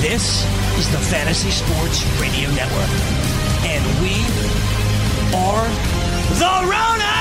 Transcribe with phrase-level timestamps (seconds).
[0.00, 0.44] This
[0.78, 2.88] is the Fantasy Sports Radio Network.
[3.66, 4.14] And we
[5.36, 5.66] are
[6.38, 7.18] the Roto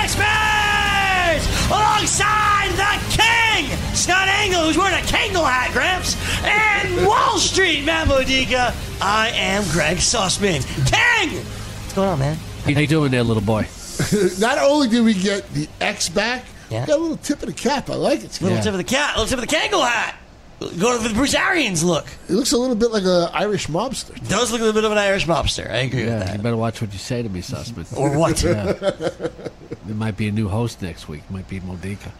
[0.00, 1.46] Experts!
[1.68, 8.06] Alongside the King, Scott Engel, who's wearing a Kangol hat, Gramps, and Wall Street, Matt
[8.08, 8.72] Modica.
[9.02, 10.62] I am Gregg Sussman.
[10.90, 11.38] King!
[11.38, 12.36] What's going on, man?
[12.64, 13.66] How you doing there, little boy?
[14.38, 16.86] Not only did we get the X back, Yeah.
[16.86, 17.90] got a little tip of the cap.
[17.90, 18.40] I like it.
[18.40, 18.62] Little Yeah.
[18.62, 20.14] tip of the cat, little tip of the Kangol hat.
[20.78, 22.06] Go to the Bruce Arians look.
[22.28, 24.14] It looks a little bit like an Irish mobster.
[24.28, 25.70] Does look a little bit of an Irish mobster.
[25.70, 26.36] I agree with Yeah, that.
[26.36, 27.86] you better watch what you say to me, Sussman.
[27.96, 28.42] Or what?
[28.50, 28.72] Yeah.
[29.86, 31.22] There might be a new host next week.
[31.30, 32.12] Might be Modica.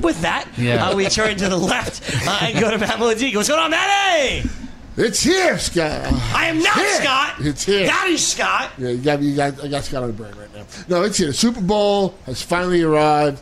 [0.00, 0.88] With that, Yeah.
[0.88, 3.36] uh, we turn to the left uh, and go to Matt Modica.
[3.36, 4.48] What's going on, Matty?
[4.96, 6.12] It's here, Scott.
[6.34, 6.94] I am not here.
[7.02, 7.34] Scott.
[7.40, 7.86] It's here.
[7.86, 8.70] That is Scott.
[8.78, 10.64] Yeah, you got, you got, I got Scott on the brain right now.
[10.88, 11.28] No, it's here.
[11.28, 13.40] The Super Bowl has finally arrived.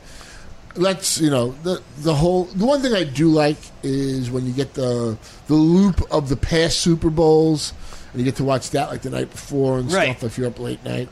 [0.77, 2.45] Let's, you know, the the whole.
[2.47, 5.17] The one thing I do like is when you get the
[5.47, 7.73] the loop of the past Super Bowls,
[8.13, 10.17] and you get to watch that like the night before and Right.
[10.19, 11.09] stuff if you're up late night.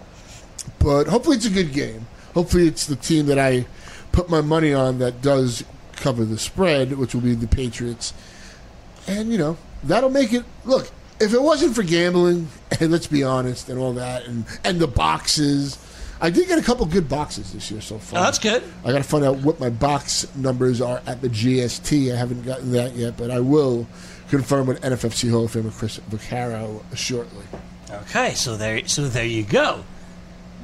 [0.80, 2.06] But hopefully, it's a good game.
[2.34, 3.66] Hopefully, it's the team that I
[4.10, 5.64] put my money on that does
[5.96, 8.12] cover the spread, which will be the Patriots.
[9.06, 10.90] And you know that'll make it look.
[11.20, 12.48] If it wasn't for gambling,
[12.80, 15.78] and let's be honest, and all that, and and the boxes,
[16.22, 18.20] I did get a couple good boxes this year so far.
[18.20, 18.62] Oh, that's good.
[18.84, 22.12] I got to find out what my box numbers are at the GST.
[22.12, 23.88] I haven't gotten that yet, but I will
[24.28, 27.44] confirm with NFFC Hall of Famer Chris Vaccaro shortly.
[27.90, 29.82] Okay, so there, so there you go.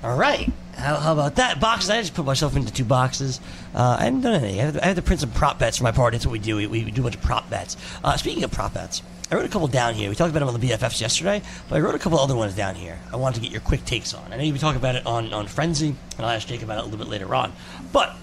[0.04, 0.48] All right.
[0.76, 1.58] How, how about that?
[1.58, 1.90] Boxes.
[1.90, 3.40] I just put myself into two boxes.
[3.74, 4.60] Uh, I haven't done anything.
[4.60, 6.16] I have, to, I have to print some prop bets for my party.
[6.16, 6.54] That's what we do.
[6.54, 7.76] We, we do a bunch of prop bets.
[8.04, 10.08] Uh, speaking of prop bets, I wrote a couple down here.
[10.08, 12.54] We talked about them on the BFFs yesterday, but I wrote a couple other ones
[12.54, 12.98] down here.
[13.12, 14.32] I wanted to get your quick takes on.
[14.32, 16.78] I know you'll be talking about it on, on Frenzy, and I'll ask Jake about
[16.78, 17.52] it a little bit later on.
[17.92, 18.16] But,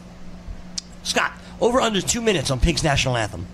[1.03, 3.45] Scott, over under two minutes on Pink's national anthem.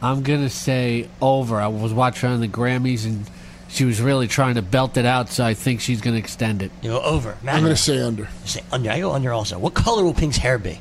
[0.00, 1.56] I'm gonna say over.
[1.56, 3.28] I was watching on the Grammys, and
[3.68, 5.30] she was really trying to belt it out.
[5.30, 6.70] So I think she's gonna extend it.
[6.82, 7.36] You go over.
[7.42, 8.28] Matt, I'm going to say under.
[8.44, 8.90] say under.
[8.90, 9.58] I go under also.
[9.58, 10.80] What color will Pink's hair be?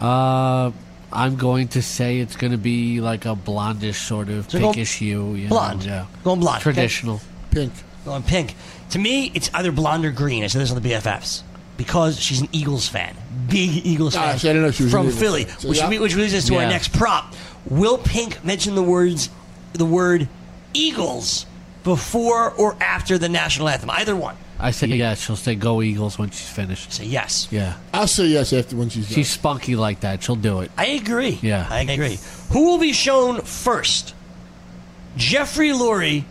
[0.00, 0.72] Uh,
[1.12, 4.98] I'm going to say it's gonna be like a blondish sort of So go pinkish
[4.98, 5.34] hue.
[5.34, 5.84] You know, Blonde.
[5.84, 6.06] yeah.
[6.24, 6.62] Going blonde.
[6.62, 7.20] Traditional.
[7.50, 7.72] Pink.
[8.04, 8.54] Going pink.
[8.90, 10.42] To me, it's either blonde or green.
[10.44, 11.42] I said this on the BFFs
[11.76, 13.14] because she's an Eagles fan,
[13.48, 15.46] big Eagles Ah, fan see, I didn't know she was from Eagles Philly.
[15.58, 15.88] So, which, yeah.
[15.88, 17.32] we- which leads us to our next prop.
[17.70, 19.30] Will Pink mention the words,
[19.72, 20.28] the word
[20.74, 21.46] Eagles
[21.84, 23.90] before or after the national anthem?
[23.90, 24.36] Either one.
[24.62, 25.20] I say yes.
[25.20, 26.92] She'll say go Eagles when she's finished.
[26.92, 27.48] Say yes.
[27.50, 29.14] Yeah, I'll say yes after when she's done.
[29.16, 30.22] she's spunky like that.
[30.22, 30.70] She'll do it.
[30.78, 31.38] I agree.
[31.42, 31.66] Yeah.
[31.68, 32.18] I agree.
[32.52, 34.14] Who will be shown first?
[35.16, 36.24] Jeffrey Lurie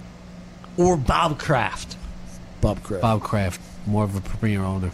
[0.78, 1.98] or Bob Kraft?
[2.62, 3.02] Bob Kraft.
[3.02, 4.92] Bob Kraft, more of a premier owner.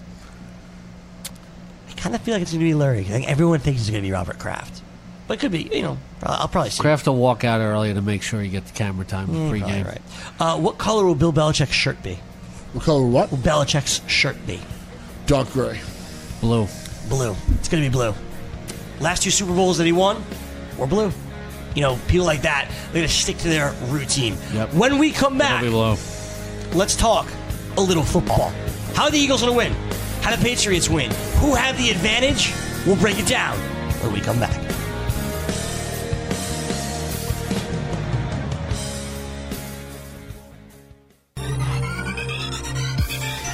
[1.89, 2.99] I kind of feel like it's going to be Lurie.
[3.01, 4.81] I think everyone thinks it's going to be Robert Kraft.
[5.27, 6.81] But it could be, you know, I'll probably see.
[6.81, 9.59] Kraft will walk out early to make sure he gets the camera time Mm, pre
[9.59, 9.85] probably game.
[9.85, 10.01] right.
[10.39, 12.17] Uh, what color will Bill Belichick's shirt be?
[12.73, 13.05] What color?
[13.05, 13.31] What?
[13.31, 14.59] Will Belichick's shirt be?
[15.25, 15.79] Dark gray.
[16.41, 16.67] Blue.
[17.09, 17.35] Blue.
[17.59, 18.13] It's going to be blue.
[18.99, 20.23] Last two Super Bowls that he won
[20.77, 21.11] were blue.
[21.75, 24.35] You know, people like that, they're going to stick to their routine.
[24.53, 24.73] Yep.
[24.73, 25.95] When we come back, be blue.
[26.73, 27.27] let's talk
[27.77, 28.49] a little football.
[28.95, 29.73] How are the Eagles going to win?
[30.21, 31.11] How do the Patriots win?
[31.39, 32.53] Who have the advantage?
[32.85, 33.57] We'll break it down
[34.01, 34.76] when we come back.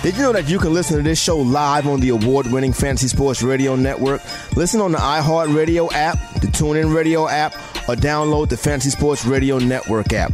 [0.04, 2.74] Did you know that you can listen to this show live on the award winning
[2.74, 4.22] Fantasy Sports Radio Network?
[4.58, 7.54] Listen on the iHeartRadio app, the TuneIn Radio app,
[7.88, 10.34] or download the Fantasy Sports Radio Network app.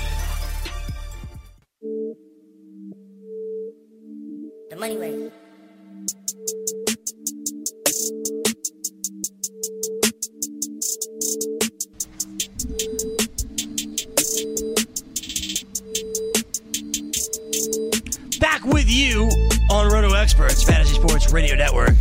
[21.41, 21.95] Radio Network.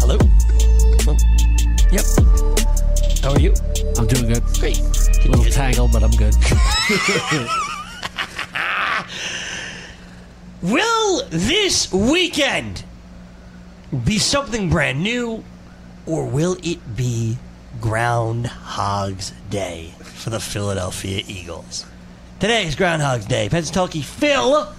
[0.00, 0.18] Hello.
[1.92, 2.04] Yep.
[3.22, 3.54] How are you?
[3.96, 4.42] I'm doing good.
[4.58, 4.80] Great.
[4.80, 6.34] A little tangled, but I'm good.
[10.62, 12.82] Will this weekend
[14.04, 15.44] be something brand new,
[16.06, 17.38] or will it be
[17.80, 21.86] Groundhog's Day for the Philadelphia Eagles?
[22.40, 23.48] Today is Groundhog's Day.
[23.48, 24.74] Punxsutawney Phil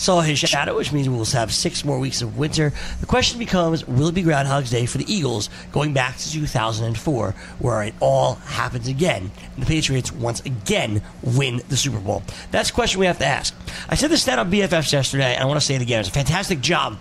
[0.00, 2.72] saw his shadow, which means we will have six more weeks of winter.
[3.00, 7.34] The question becomes will it be Groundhog's Day for the Eagles going back to 2004,
[7.58, 12.22] where it all happens again and the Patriots once again win the Super Bowl?
[12.50, 13.54] That's the question we have to ask.
[13.90, 16.00] I said this stat on BFFs yesterday, and I want to say it again.
[16.00, 16.98] It's a fantastic job,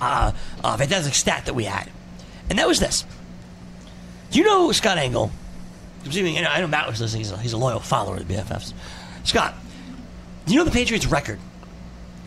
[0.00, 0.32] uh,
[0.64, 1.88] a fantastic stat that we had.
[2.50, 3.04] And that was this.
[4.32, 5.30] Do you know Scott Engel?
[6.04, 7.20] I know Matt was listening.
[7.20, 8.72] He's a, he's a loyal follower of the BFFs.
[9.24, 9.54] Scott,
[10.46, 11.38] do you know the Patriots' record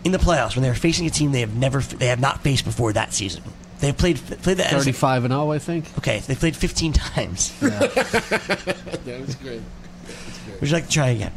[0.04, 2.64] in the playoffs when they're facing a team they have never, they have not faced
[2.64, 3.42] before that season?
[3.80, 5.86] They've played played the 35 and 0, I think.
[5.98, 7.56] Okay, they played 15 times.
[7.62, 7.78] Yeah.
[9.00, 9.62] That was great.
[10.60, 11.32] Would you like to try again?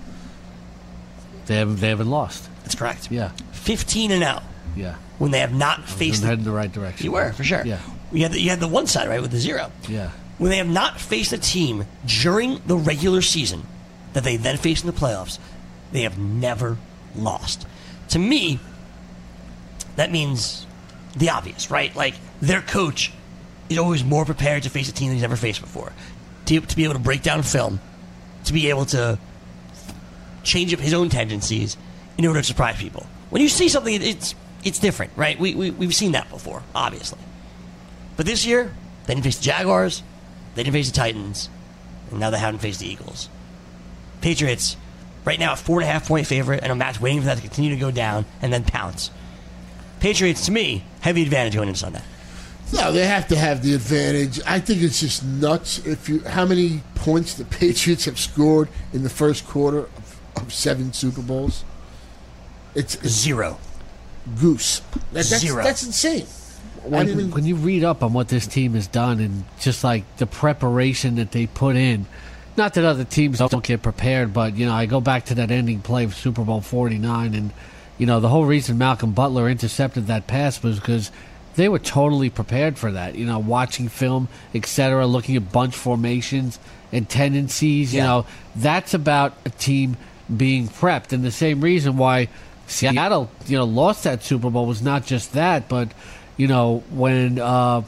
[1.46, 2.50] They haven't, they haven't lost.
[2.64, 3.10] That's correct.
[3.10, 4.42] Yeah, 15 and 0
[4.76, 4.96] yeah.
[5.18, 6.24] when they have not faced.
[6.24, 7.06] heading the right direction.
[7.06, 7.66] You were for sure.
[7.66, 7.80] Yeah.
[8.12, 9.72] You had the, you had the one side right with the zero.
[9.88, 10.12] Yeah.
[10.38, 13.64] when they have not faced a team during the regular season
[14.14, 15.40] that they then face in the playoffs,
[15.92, 16.78] they have never
[17.16, 17.66] lost.
[18.10, 18.60] To me,
[19.96, 20.66] that means
[21.16, 21.96] the obvious, right?
[21.96, 23.12] Like their coach
[23.70, 25.94] is always more prepared to face a team that he's never faced before.
[26.46, 27.80] To, to be able to break down film,
[28.46, 29.18] to be able to
[30.44, 31.78] change up his own tendencies
[32.18, 33.08] in order to surprise people.
[33.30, 35.38] When you see something, it's it's different, right?
[35.38, 37.20] We, we, we've seen that before, obviously.
[38.16, 38.74] But this year,
[39.06, 40.04] they didn't face the Jaguars,
[40.56, 41.50] they didn't face the Titans,
[42.10, 43.28] and now they haven't faced the Eagles.
[44.22, 44.78] Patriots,
[45.26, 46.64] right now, a four and a half point favorite.
[46.64, 49.12] I know Matt's waiting for that to continue to go down and then pounce.
[50.00, 52.02] Patriots, to me, heavy advantage going into Sunday.
[52.74, 54.40] No, they have to have the advantage.
[54.46, 55.80] I think it's just nuts.
[55.86, 60.54] If you how many points the Patriots have scored in the first quarter of, of
[60.54, 61.64] seven Super Bowls?
[62.76, 63.60] It's, it's Zero.
[64.40, 64.80] goose.
[64.80, 65.64] That, that's, Zero.
[65.64, 66.26] That's insane.
[66.84, 70.04] When, even- when you read up on what this team has done and just like
[70.18, 72.08] the preparation that they put in,
[72.58, 75.52] not that other teams don't get prepared, but you know, I go back to that
[75.52, 77.52] ending play of Super Bowl 49 and
[77.98, 81.12] you know, the whole reason Malcolm Butler intercepted that pass was because
[81.56, 83.16] they were totally prepared for that.
[83.16, 86.60] You know, watching film, etc., looking at bunch formations
[86.92, 88.26] and tendencies, you know,
[88.56, 89.98] that's about a team
[90.36, 91.14] being prepped.
[91.14, 92.30] And the same reason why
[92.68, 95.90] Seattle, you know, lost that Super Bowl was not just that, but
[96.38, 97.84] you know, when uh,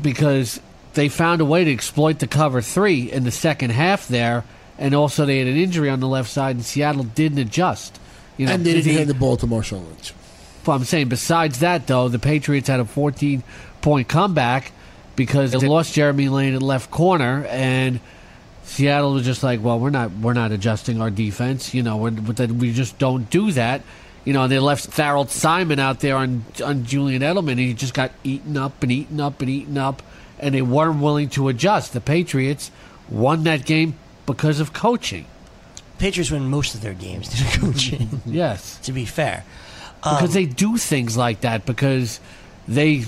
[0.00, 0.60] because
[0.94, 4.44] they found a way to exploit the cover three in the second half there,
[4.78, 7.98] and also they had an injury on the left side, and Seattle didn't adjust.
[8.36, 10.14] You know, and they didn't hand the ball to Marshawn Lynch.
[10.64, 13.42] well, I'm saying besides that, though, the Patriots had a 14
[13.80, 14.72] point comeback
[15.16, 17.98] because they lost Jeremy Lane at left corner, and
[18.62, 22.10] Seattle was just like, well, we're not we're not adjusting our defense, you know, we're,
[22.10, 23.82] we just don't do that.
[24.24, 27.74] You know, and they left Tharold Simon out there on on Julian Edelman, and he
[27.74, 30.02] just got eaten up and eaten up and eaten up,
[30.40, 31.92] and they weren't willing to adjust.
[31.92, 32.70] The Patriots
[33.08, 33.94] won that game
[34.26, 35.26] because of coaching.
[35.98, 38.78] Patriots win most of their games due to coaching, Yes.
[38.82, 39.44] to be fair.
[40.02, 42.20] Um, because they do things like that because
[42.68, 43.04] they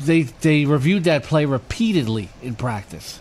[0.00, 3.20] they they reviewed that play repeatedly in practice.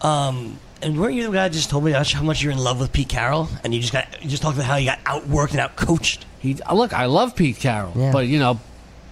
[0.00, 2.78] Um, and weren't you the guy that just told me how much you're in love
[2.78, 5.50] with Pete Carroll, and you just got you just talked about how you got outworked
[5.50, 6.20] and outcoached?
[6.38, 8.12] He look, I love Pete Carroll, Yeah.
[8.12, 8.60] but you know,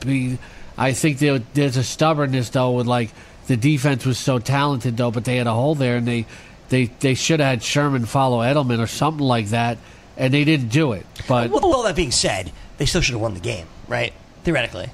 [0.04, 0.38] he,
[0.78, 3.10] I think there, there's a stubbornness though with like
[3.46, 6.26] the defense was so talented though, but they had a hole there, and they
[6.68, 9.78] they they should have had Sherman follow Edelman or something like that,
[10.16, 11.06] and they didn't do it.
[11.28, 14.12] But Well, all that being said, they still should have won the game, right?
[14.44, 14.90] Theoretically.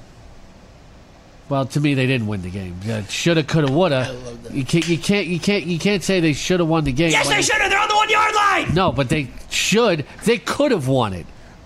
[1.49, 2.79] Well, to me, they didn't win the game.
[3.09, 4.15] Shoulda, coulda, woulda.
[4.51, 7.11] You can't, you can't, you can't, you can't say they should have won the game.
[7.11, 7.69] Yes, when- they should have.
[7.69, 8.73] They're on the one yard line.
[8.73, 10.05] No, but they should.
[10.23, 11.25] They could have won it.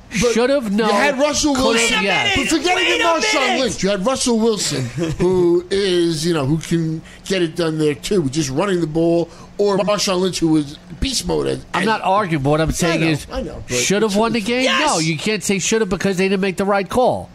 [0.10, 0.72] But Should have.
[0.72, 0.86] No.
[0.88, 1.74] You had Russell Wilson.
[1.76, 2.36] Wait a yes.
[2.38, 3.62] But forgetting Wait about Marshawn minute!
[3.62, 4.86] Lynch, you had Russell Wilson,
[5.18, 9.30] who is, you know, who can get it done there too, just running the ball,
[9.58, 11.48] or Marshawn Lynch, who was beast mode.
[11.48, 14.16] As, I'm not arguing, but what I'm saying know, is, I know, but should have
[14.16, 14.64] won the game.
[14.64, 14.88] Yes!
[14.90, 17.30] No, you can't say should have because they didn't make the right call.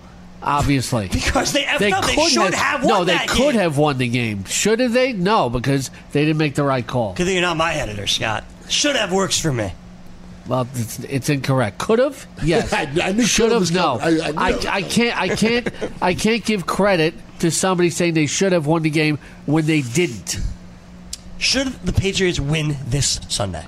[0.44, 2.04] Obviously, Because they they up.
[2.04, 2.98] They could should have won the call.
[3.00, 3.60] No, they that could game.
[3.60, 4.44] have won the game.
[4.44, 5.12] Should have they?
[5.12, 7.12] No, because they didn't make the right call.
[7.12, 8.42] Because you're not my editor, Scott.
[8.68, 9.72] Should have works for me.
[10.46, 11.78] Well, it's, it's incorrect.
[11.78, 12.72] Could have, yes.
[12.72, 13.98] I- I knew should could've no.
[14.00, 15.68] I- I I, I can't, I can't,
[16.02, 19.82] I can't give credit to somebody saying they should have won the game when they
[19.82, 20.38] didn't.
[21.38, 23.66] Should the Patriots win this Sunday?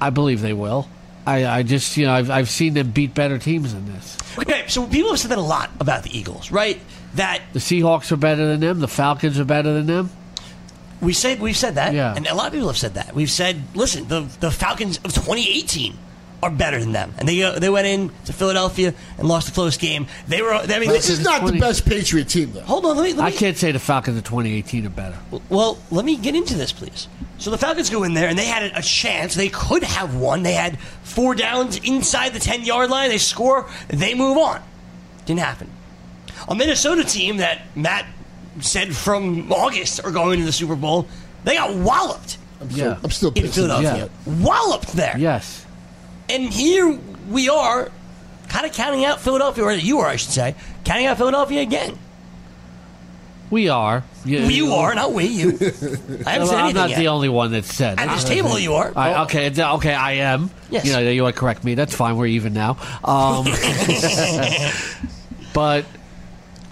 [0.00, 0.88] I believe they will.
[1.26, 4.18] I, I just, you know, I've, I've seen them beat better teams than this.
[4.38, 6.78] Okay, so people have said that a lot about the Eagles, right?
[7.14, 8.80] That The Seahawks are better than them.
[8.80, 10.10] The Falcons are better than them.
[11.00, 12.14] We said we've said that, Yeah.
[12.16, 13.14] and a lot of people have said that.
[13.14, 15.98] We've said, listen, the the Falcons of 2018
[16.42, 19.52] are better than them, and they uh, they went in to Philadelphia and lost a
[19.52, 20.06] close game.
[20.28, 22.60] They were, I mean, This is not the best Patriot team, though.
[22.60, 25.16] hold on, let me, let I can't say the Falcons of 2018 are better.
[25.48, 27.08] Well, let me get into this, please.
[27.38, 29.34] So the Falcons go in there, and they had a chance.
[29.34, 30.42] They could have won.
[30.42, 33.08] They had four downs inside the 10 yard line.
[33.08, 34.62] They score, they move on.
[35.26, 35.70] Didn't happen.
[36.46, 38.04] A Minnesota team that Matt
[38.60, 41.06] said from August are going to the Super Bowl,
[41.44, 42.74] they got walloped I'm, Yeah.
[42.74, 44.08] still, I'm still in Philadelphia.
[44.26, 44.30] that.
[44.40, 45.16] Walloped there.
[45.18, 45.64] Yes.
[46.28, 47.90] And here we are,
[48.48, 51.98] kind of counting out Philadelphia, or you are, I should say, counting out Philadelphia again.
[53.50, 54.02] We are.
[54.24, 55.48] You, You are, not we, you.
[55.50, 56.98] I haven't Well, said I'm not yet.
[56.98, 58.90] the only one that said At this table, you are.
[58.96, 60.50] I, okay, okay, I am.
[60.70, 60.86] Yes.
[60.86, 61.74] You know, you want to correct me.
[61.74, 62.16] That's fine.
[62.16, 62.78] We're even now.
[63.04, 63.44] Um,
[65.52, 65.84] but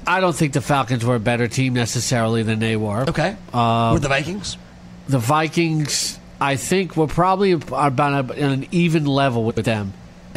[0.07, 3.09] I don't think the Falcons were a better team necessarily than they were.
[3.09, 3.37] Okay.
[3.53, 4.57] Um, With the Vikings?
[5.09, 9.93] The Vikings, I think, were probably about on an even level with them,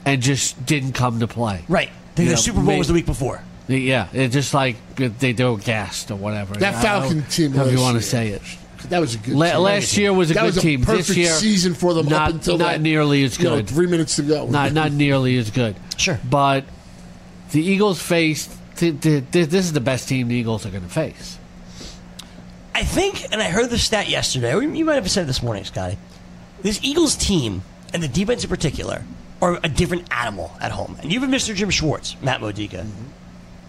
[0.05, 1.63] and just didn't come to play.
[1.67, 1.89] Right.
[2.15, 3.41] The, You the know, Super Bowl was the week before.
[3.67, 6.53] Yeah, it's just like they they were gassed or whatever.
[6.55, 8.41] That Falcon team however you want to say it.
[8.89, 9.59] That was a good La- team.
[9.61, 10.81] last year was a that good was a team.
[10.83, 13.67] perfect this year, season for them not, until not that, nearly as you know, good.
[13.67, 14.45] three minutes to go.
[14.45, 15.75] not not nearly as good.
[15.97, 16.19] Sure.
[16.29, 16.65] but
[17.51, 18.51] the Eagles faced.
[18.77, 21.37] Th- th- th- this is the best team the Eagles are going to face.
[22.73, 25.41] I think, and I heard the stat yesterday, or you might have said it this
[25.41, 25.97] morning, Scotty.
[26.61, 27.61] This Eagles team,
[27.93, 29.03] and the defense in particular,
[29.41, 30.97] are a different animal at home.
[31.01, 31.55] And even Mr.
[31.55, 32.85] Jim Schwartz, Matt Modica,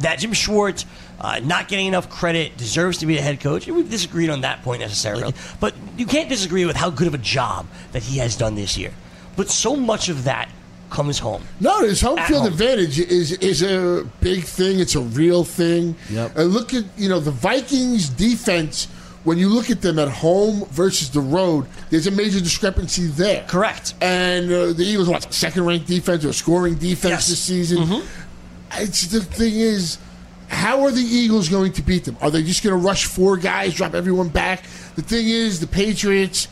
[0.00, 0.84] that Jim Schwartz
[1.20, 3.66] uh, not getting enough credit deserves to be the head coach.
[3.66, 7.14] And we've disagreed on that point necessarily, but you can't disagree with how good of
[7.14, 8.92] a job that he has done this year.
[9.36, 10.48] But so much of that
[10.90, 11.43] comes home.
[11.61, 12.52] No, his home field home.
[12.52, 14.81] advantage is is a big thing.
[14.81, 15.97] It's a real thing.
[16.11, 16.37] Yep.
[16.37, 18.88] And look at you know the Vikings defense.
[19.25, 23.45] When you look at them at home versus the road, there's a major discrepancy there.
[23.49, 23.95] Correct.
[24.00, 27.28] And uh, the Eagles, what second ranked defense or scoring defense Yes.
[27.31, 27.78] this season?
[27.78, 28.83] Mm-hmm.
[28.83, 29.99] It's the thing is,
[30.47, 32.16] how are the Eagles going to beat them?
[32.21, 34.62] Are they just going to rush four guys, drop everyone back?
[34.95, 36.47] The thing is, the Patriots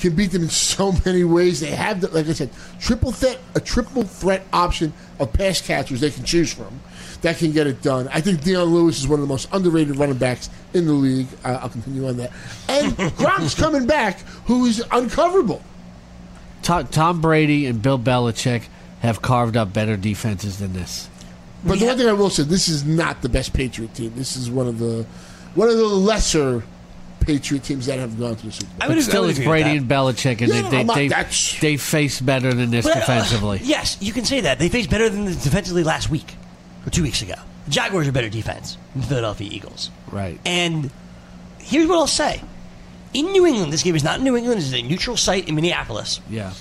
[0.00, 1.60] can beat them in so many ways.
[1.60, 2.50] They have, the, like I said,
[2.80, 6.80] triple threat, a triple threat option of pass catchers they can choose from
[7.22, 8.08] that can get it done.
[8.12, 11.26] I think Dion Lewis is one of the most underrated running backs in the league.
[11.44, 12.30] Uh, I'll continue on that.
[12.68, 15.62] And Gronk's coming back, who is uncoverable.
[16.62, 18.64] Tom, Tom Brady and Bill Belichick
[19.00, 21.08] have carved up better defenses than this.
[21.64, 24.12] But We the one thing I will say, this is not the best Patriot team.
[24.14, 25.06] This is one of the
[25.54, 26.62] one of the lesser
[27.26, 28.76] Patriot teams that have gone to the Super Bowl.
[28.80, 29.76] I would, I Still, it's Brady that.
[29.78, 31.08] and Belichick, and Yeah, they they I'm not- they,
[31.60, 33.60] they face better than this But, uh, defensively.
[33.62, 34.58] yes, you can say that.
[34.58, 36.34] They faced better than the defensively last week
[36.86, 37.34] or two weeks ago.
[37.66, 39.90] The Jaguars are better defense than the Philadelphia Eagles.
[40.12, 40.38] Right.
[40.46, 40.90] And
[41.58, 42.40] here's what I'll say.
[43.12, 45.54] In New England, this game is not in New England, it's a neutral site in
[45.56, 46.20] Minneapolis.
[46.30, 46.52] Yeah.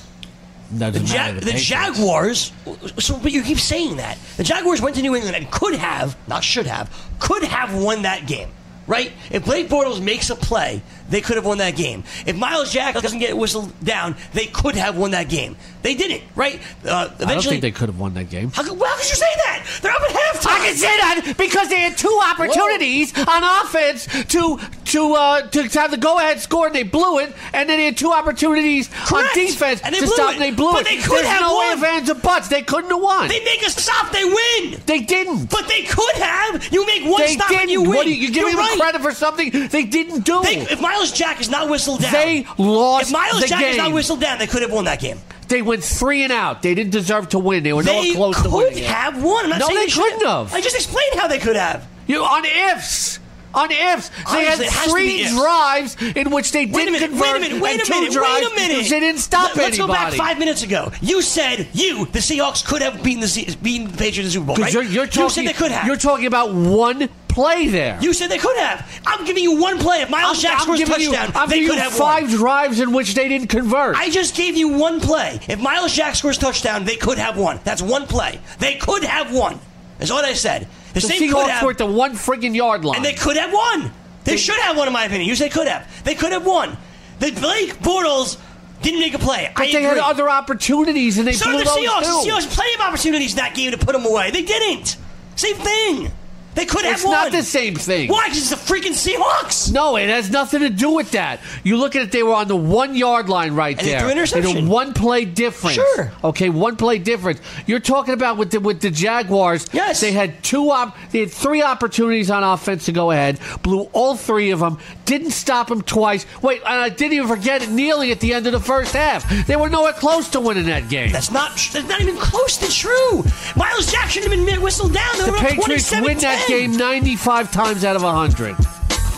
[0.72, 1.40] The, Doesn't Ja- matter.
[1.42, 2.52] the Jaguars,
[2.98, 4.18] so, but you keep saying that.
[4.38, 8.02] The Jaguars went to New England and could have, not should have, could have won
[8.02, 8.50] that game.
[8.88, 9.12] Right?
[9.32, 12.04] If Blake Bortles makes a play, they could have won that game.
[12.26, 15.56] If Myles Jack doesn't get whistled down, they could have won that game.
[15.84, 16.60] They didn't, right?
[16.84, 18.50] Uh, I don't eventually, think they could have won that game.
[18.52, 19.68] how, could, well, how could you say that?
[19.84, 20.52] They're up at halftime.
[20.52, 25.64] I can say that because they had two opportunities on offense to to uh, to
[25.80, 28.88] have the go ahead score and they blew it, and then they had two opportunities
[28.88, 29.14] Correct.
[29.14, 30.34] on defense And they to stop it.
[30.34, 30.86] and they blew But it.
[30.90, 31.86] they could There's have no won.
[31.86, 32.48] ands, or buts.
[32.48, 33.28] They couldn't have won.
[33.28, 34.82] They make a stop, they win.
[34.88, 35.52] They didn't.
[35.52, 36.74] But they could have.
[36.74, 37.62] You make one they stop didn't.
[37.64, 37.92] and you win.
[37.96, 38.80] What you, you giving them right.
[38.80, 40.42] credit for something they didn't do?
[40.44, 43.78] They, if Myles Jack is not whistled down, They lost If Miles the Jack is
[43.78, 45.20] not whistled down, they could have won that game.
[45.48, 46.62] They went three and out.
[46.62, 47.64] They didn't deserve to win.
[47.64, 48.80] They were They nowhere close to winning.
[48.80, 48.86] it.
[48.86, 49.44] have won.
[49.46, 50.54] I'm not No, saying they should couldn't have.
[50.54, 51.88] I just explained how they could have.
[52.08, 53.20] You on ifs.
[53.54, 56.92] On ifs, they had Honestly, it has to be three drives in which they didn't
[56.92, 58.90] minute, convert, wait a minute, wait and a minute, drives wait a minute.
[58.90, 60.92] they didn't stop Let, us go back five minutes ago.
[61.02, 64.46] You said you, the Seahawks, could have beaten the beaten the Patriots in the Super
[64.48, 64.66] Bowl, right?
[64.66, 65.88] Because you're, you're talking, you said they could have.
[65.88, 67.98] You're talking about one play there.
[68.02, 69.02] you said they could have.
[69.06, 70.02] I'm giving you one play.
[70.02, 72.32] If Myles Jack scores a giving you, touchdown, I'm they could you have five won.
[72.38, 73.98] drives in which they didn't convert.
[73.98, 75.40] I just gave you one play.
[75.48, 77.60] If Myles Jack scores a touchdown, they could have won.
[77.64, 78.40] That's one play.
[78.60, 79.60] They could have won.
[80.00, 80.68] That's what I said.
[80.94, 82.96] The, the Seahawks were at the one friggin' yard line.
[82.98, 83.92] and they could have won.
[84.24, 85.28] They should have won, in my opinion.
[85.30, 85.86] You say could have.
[86.04, 86.78] They could have won.
[87.20, 88.38] The Blake Bortles
[88.82, 89.52] Didn't make a play.
[89.56, 90.02] But I they had agree.
[90.02, 92.00] other opportunities and they So blew the those Seahawks.
[92.00, 92.06] too.
[92.06, 94.32] The Seahawks had plenty of opportunities in that game to put them away.
[94.32, 94.98] They didn't.
[95.36, 96.12] Same thing.
[96.56, 97.14] They could have It's won.
[97.14, 98.10] not the same thing.
[98.10, 98.30] Why?
[98.30, 99.72] Because it's the freaking Seahawks.
[99.72, 101.40] No, it has nothing to do with that.
[101.64, 104.00] You look at it; they were on the one yard line right And they there.
[104.02, 104.56] threw interception.
[104.66, 105.76] They one play difference.
[105.76, 106.12] Sure.
[106.24, 107.42] Okay, one play difference.
[107.68, 109.66] You're talking about with the with the Jaguars.
[109.74, 110.02] Yes.
[110.02, 113.40] They had two op- They had three opportunities on offense to go ahead.
[113.62, 114.78] Blew all three of them.
[115.06, 116.26] Didn't stop them twice.
[116.42, 119.30] Wait, and I didn't even forget it kneeling at the end of the first half.
[119.46, 121.12] They were nowhere close to winning that game.
[121.12, 121.52] That's not.
[121.74, 123.24] That's not even close to true.
[123.56, 125.18] Miles Jackson have been whistled down.
[125.18, 126.04] They the were Patriots 27-10.
[126.06, 128.56] win that game 95 times out of 100.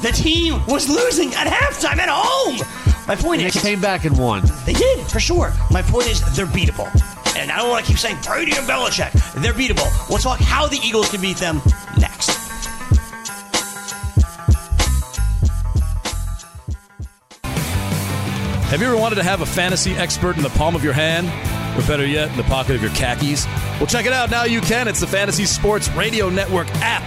[0.01, 2.57] The team was losing at halftime at home.
[3.07, 3.53] My point is.
[3.53, 4.43] They came back and won.
[4.65, 5.53] they did for sure.
[5.71, 6.87] My point is, they're beatable.
[7.37, 9.11] And I don't want to keep saying Brady and Belichick.
[9.41, 9.87] They're beatable.
[10.09, 11.61] We'll talk how the Eagles can beat them
[11.97, 12.31] next.
[18.69, 21.27] Have you ever wanted to have a fantasy expert in the palm of your hand?
[21.77, 23.45] Or better yet, in the pocket of your khakis?
[23.77, 24.29] Well, check it out.
[24.29, 24.87] Now you can.
[24.87, 27.06] It's the Fantasy Sports Radio Network app.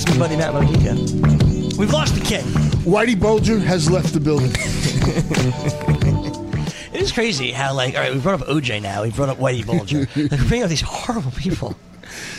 [0.00, 0.94] To my buddy Matt Modica.
[1.76, 2.40] We've lost the king.
[2.84, 4.50] Whitey Bulger has left the building.
[6.92, 9.04] It is crazy how, like, all right, we brought up OJ now.
[9.04, 10.00] We brought up Whitey Bulger.
[10.16, 11.76] like, we're bringing up these horrible people.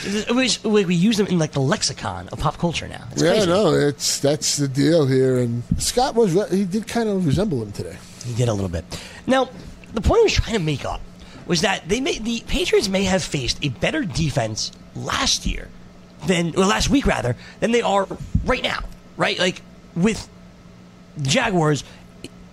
[0.04, 3.08] It was, we, we use them in like the lexicon of pop culture now.
[3.12, 3.48] It's yeah, crazy.
[3.48, 5.38] no, it's that's the deal here.
[5.38, 7.98] And Scott was he did kind of resemble him today.
[8.26, 8.84] He did a little bit.
[9.26, 9.50] Now,
[9.94, 11.02] the point I was trying to make up
[11.48, 15.70] was that they may, the Patriots may have faced a better defense last year
[16.28, 18.08] than, or last week rather, than they are
[18.46, 18.80] right now.
[19.18, 19.62] Right, like
[19.96, 20.28] with
[21.22, 21.84] Jaguars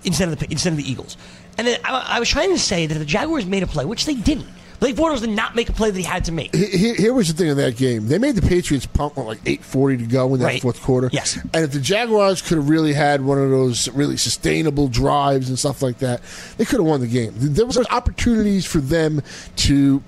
[0.04, 1.16] instead of the instead of the Eagles.
[1.56, 4.04] And then I, I was trying to say that the Jaguars made a play, which
[4.06, 4.46] they didn't.
[4.80, 6.54] Blake Bortles did not make a play that he had to make.
[6.54, 8.06] Here, here was the thing in that game.
[8.06, 10.62] They made the Patriots pump with like eight forty to go in that Right.
[10.62, 11.10] fourth quarter.
[11.12, 11.36] Yes.
[11.52, 15.58] and if the Jaguars could have really had one of those really sustainable drives and
[15.58, 16.20] stuff like that,
[16.58, 17.32] they could have won the game.
[17.36, 19.20] There was opportunities for them
[19.56, 20.00] to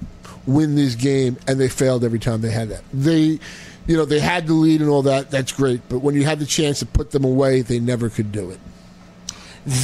[0.46, 2.82] win this game, and they failed every time they had that.
[2.92, 3.38] They,
[3.86, 5.30] you know, they had the lead and all that.
[5.30, 8.32] That's great, but when you had the chance to put them away, they never could
[8.32, 8.58] do it.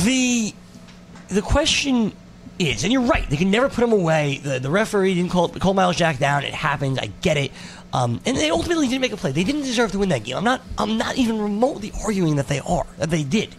[0.04, 0.54] The
[1.28, 2.12] the question
[2.58, 4.40] is, and you're right, they can never put him away.
[4.42, 6.44] The, the referee didn't call, call Myles Jack down.
[6.44, 6.98] It happened.
[6.98, 7.52] I get it.
[7.92, 9.32] Um, and they ultimately didn't make a play.
[9.32, 10.36] They didn't deserve to win that game.
[10.36, 10.62] I'm not.
[10.78, 12.86] I'm not even remotely arguing that they are.
[12.98, 13.54] That they did.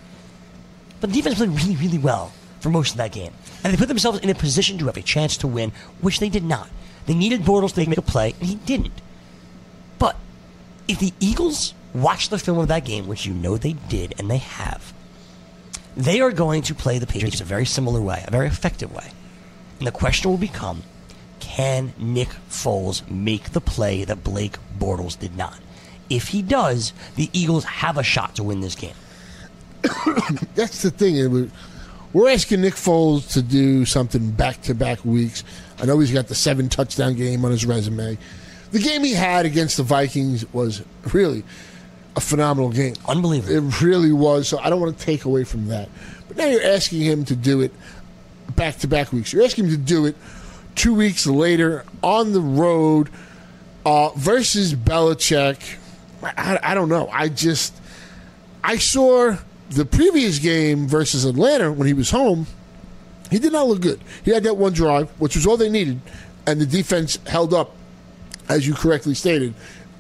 [1.00, 3.32] But the defense played really, really well for most of that game,
[3.64, 6.30] and they put themselves in a position to have a chance to win, which they
[6.30, 6.70] did not.
[7.08, 9.02] They needed Bortles to make a play, and he didn't.
[9.98, 10.18] But
[10.88, 14.30] if the Eagles watch the film of that game, which you know they did, and
[14.30, 14.94] they have,
[15.96, 19.10] they are going to play the Patriots a very similar way, a very effective way.
[19.80, 20.84] And the question will become
[21.40, 25.58] can Nick Foles make the play that Blake Bortles did not?
[26.10, 28.94] If he does, the Eagles have a shot to win this game.
[30.56, 31.52] that's the thing.
[32.14, 35.44] We're asking Nick Foles to do something back to back weeks.
[35.80, 38.18] I know he's got the seven touchdown game on his resume.
[38.72, 41.44] The game he had against the Vikings was really
[42.16, 42.96] a phenomenal game.
[43.08, 43.56] Unbelievable.
[43.56, 44.48] It really was.
[44.48, 45.90] So I don't want to take away from that.
[46.28, 47.72] But now you're asking him to do it
[48.56, 49.32] back to back weeks.
[49.34, 50.16] You're asking him to do it
[50.76, 53.10] two weeks later on the road
[53.86, 55.76] uh, versus Belichick.
[56.24, 57.10] I, I don't know.
[57.12, 57.74] I just.
[58.64, 59.38] I saw
[59.70, 62.48] the previous game versus Atlanta when he was home.
[63.30, 64.00] He did not look good.
[64.24, 66.00] He had that one drive, which was all they needed,
[66.46, 67.76] and the defense held up,
[68.48, 69.54] as you correctly stated,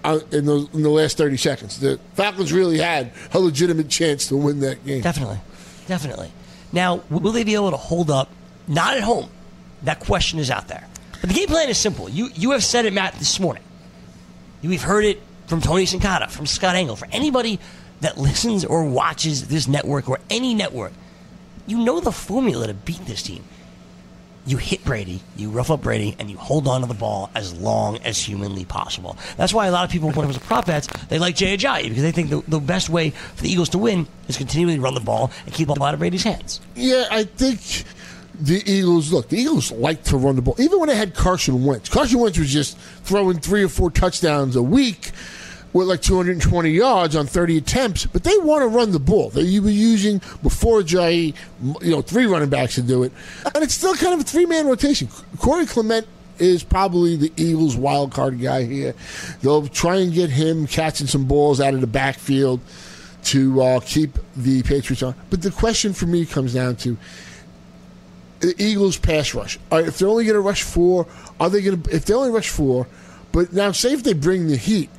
[0.06, 1.80] uh, in, the, in the last 30 seconds.
[1.80, 5.01] The Falcons really had a legitimate chance to win that game.
[5.01, 5.39] Definitely.
[5.88, 6.32] Definitely.
[6.71, 8.30] Now, will they be able to hold up?
[8.67, 9.30] Not at home.
[9.84, 10.88] That question is out there.
[11.21, 12.10] But the game plan is simple.
[12.10, 13.63] You, you have said it, Matt, this morning.
[14.62, 17.60] We've heard it from Tony Sincata, from Scott Engel, for anybody
[18.01, 20.93] that listens or watches this network or any network.
[21.65, 23.43] You know the formula to beat this team.
[24.45, 27.53] You hit Brady, you rough up Brady, and you hold on to the ball as
[27.60, 29.17] long as humanly possible.
[29.36, 31.57] That's why a lot of people, when it comes to prop bets, they like Jay
[31.57, 34.79] Ajayi because they think the, the best way for the Eagles to win is continually
[34.79, 36.62] run the ball and keep the ball out of Brady's hands.
[36.75, 37.60] Yeah, I think
[38.39, 39.27] the Eagles look.
[39.27, 41.89] The Eagles like to run the ball, even when they had Carson Wentz.
[41.89, 45.12] Carson Wentz was just throwing three or four touchdowns a week.
[45.78, 49.30] With like 220 yards on 30 attempts, but they want to run the ball.
[49.30, 51.34] They were using before Jay,
[51.82, 53.12] you know, three running backs to do it,
[53.54, 55.08] and it's still kind of a three man rotation.
[55.40, 56.08] Corey Clement
[56.40, 58.94] is probably the Eagles' wild card guy here.
[59.42, 62.60] They'll try and get him catching some balls out of the backfield
[63.26, 65.16] to uh, keep the Patriots on.
[65.30, 66.98] But the question for me comes down to
[68.40, 69.60] the Eagles' pass rush.
[69.72, 71.08] If they're only going to rush four,
[71.40, 71.96] are they going to?
[71.96, 72.88] If they only rush four,
[73.32, 74.90] but now say if they bring the heat,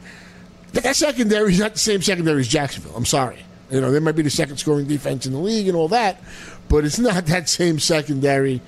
[0.72, 2.96] that secondary is not the same secondary as Jacksonville.
[2.96, 3.44] I'm sorry.
[3.70, 6.20] You know, they might be the second scoring defense in the league and all that,
[6.68, 8.61] but it's not that same secondary.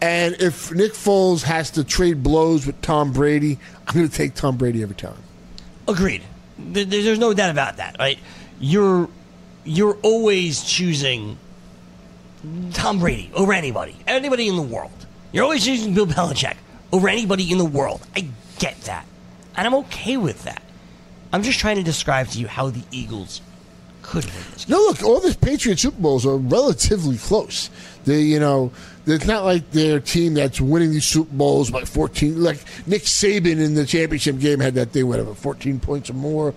[0.00, 4.34] And if Nick Foles has to trade blows with Tom Brady, I'm going to take
[4.34, 5.22] Tom Brady every time.
[5.86, 6.22] Agreed.
[6.58, 8.18] There's no doubt about that, right?
[8.60, 9.08] You're
[9.64, 11.38] you're always choosing
[12.72, 15.06] Tom Brady over anybody, anybody in the world.
[15.32, 16.56] You're always choosing Bill Belichick
[16.92, 18.04] over anybody in the world.
[18.16, 18.28] I
[18.58, 19.06] get that,
[19.56, 20.62] and I'm okay with that.
[21.32, 23.40] I'm just trying to describe to you how the Eagles
[24.02, 24.64] could win this.
[24.64, 24.76] game.
[24.76, 27.70] No, look, all the Patriot Super Bowls are relatively close.
[28.04, 28.72] They, you know,
[29.06, 32.42] it's not like their team that's winning these Super Bowls by 14.
[32.42, 36.54] Like Nick Saban in the championship game had that thing, whatever, 14 points or more.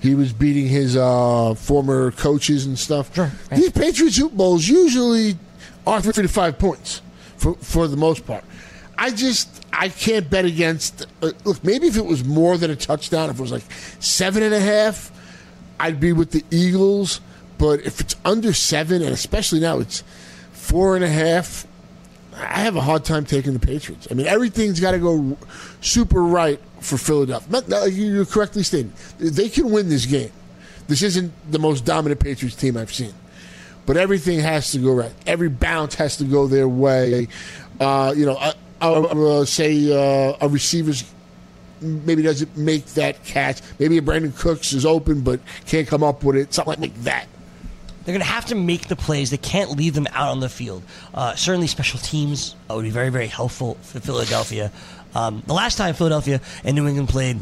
[0.00, 3.14] He was beating his uh, former coaches and stuff.
[3.14, 3.58] Sure, right.
[3.58, 5.36] These Patriot Super Bowls usually
[5.86, 7.00] are three to five points
[7.36, 8.44] for for the most part.
[8.96, 11.06] I just I can't bet against.
[11.22, 13.64] Uh, look, maybe if it was more than a touchdown, if it was like
[14.00, 15.10] seven and a half,
[15.80, 17.20] I'd be with the Eagles.
[17.58, 20.02] But if it's under seven, and especially now it's
[20.52, 21.66] four and a half,
[22.36, 24.08] I have a hard time taking the Patriots.
[24.10, 25.36] I mean, everything's got to go
[25.80, 27.88] super right for Philadelphia.
[27.88, 30.32] You're correctly stating They can win this game.
[30.88, 33.14] This isn't the most dominant Patriots team I've seen,
[33.86, 35.14] but everything has to go right.
[35.26, 37.28] Every bounce has to go their way.
[37.80, 38.52] Uh, you know,
[38.92, 41.04] uh, uh, say uh, a receiver's
[41.80, 43.60] maybe doesn't make that catch.
[43.78, 46.54] Maybe a Brandin Cooks is open but can't come up with it.
[46.54, 47.26] Something like that.
[48.04, 49.30] They're going to have to make the plays.
[49.30, 50.82] They can't leave them out on the field.
[51.14, 54.70] Uh, certainly, special teams uh, would be very, very helpful for Philadelphia.
[55.14, 57.38] Um, the last time Philadelphia and New England played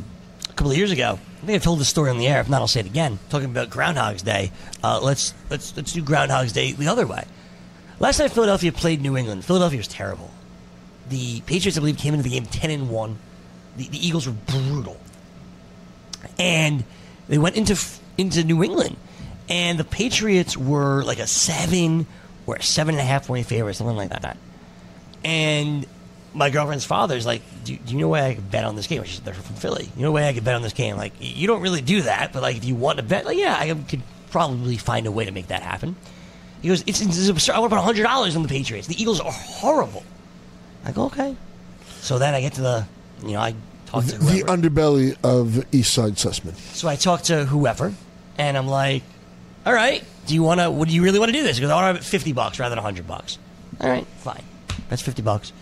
[0.48, 2.40] a couple of years ago, I think I've told this story on the air.
[2.40, 3.18] If not, I'll say it again.
[3.28, 4.52] Talking about Groundhog's Day.
[4.84, 7.24] Uh, let's let's let's do Groundhog's Day the other way.
[7.98, 10.30] Last time Philadelphia played New England, Philadelphia was terrible.
[11.12, 13.18] The Patriots, I believe, came into the game ten and one.
[13.76, 14.98] The, the Eagles were brutal
[16.38, 16.84] and
[17.28, 17.78] they went into
[18.18, 18.96] into New England,
[19.48, 22.06] and the Patriots were like a seven
[22.46, 24.36] or a seven and a half point favorite, something like that.
[25.24, 25.86] And
[26.34, 29.02] my girlfriend's father's like, do, do you know why I could bet on this game?
[29.04, 29.88] She's they're from Philly.
[29.96, 30.96] You know why I could bet on this game?
[30.96, 33.56] Like, you don't really do that, but like, if you want to bet, like, yeah,
[33.58, 35.96] I could probably find a way to make that happen.
[36.60, 37.54] He goes, it's, it's absurd.
[37.54, 38.86] I want to put hundred dollars on the Patriots.
[38.86, 40.04] The Eagles are horrible.
[40.84, 41.36] I go, okay.
[42.00, 42.86] So then I get to the,
[43.22, 43.54] you know, I
[43.86, 46.54] talk to The underbelly of East Side Sussman.
[46.74, 47.92] So I talk to whoever,
[48.38, 49.02] and I'm like,
[49.64, 50.70] "All right, do you want to?
[50.70, 52.32] What do you really want to do this?" Because I want to have it fifty
[52.32, 53.38] bucks rather than hundred bucks.
[53.80, 54.42] All right, fine.
[54.88, 55.52] That's fifty bucks.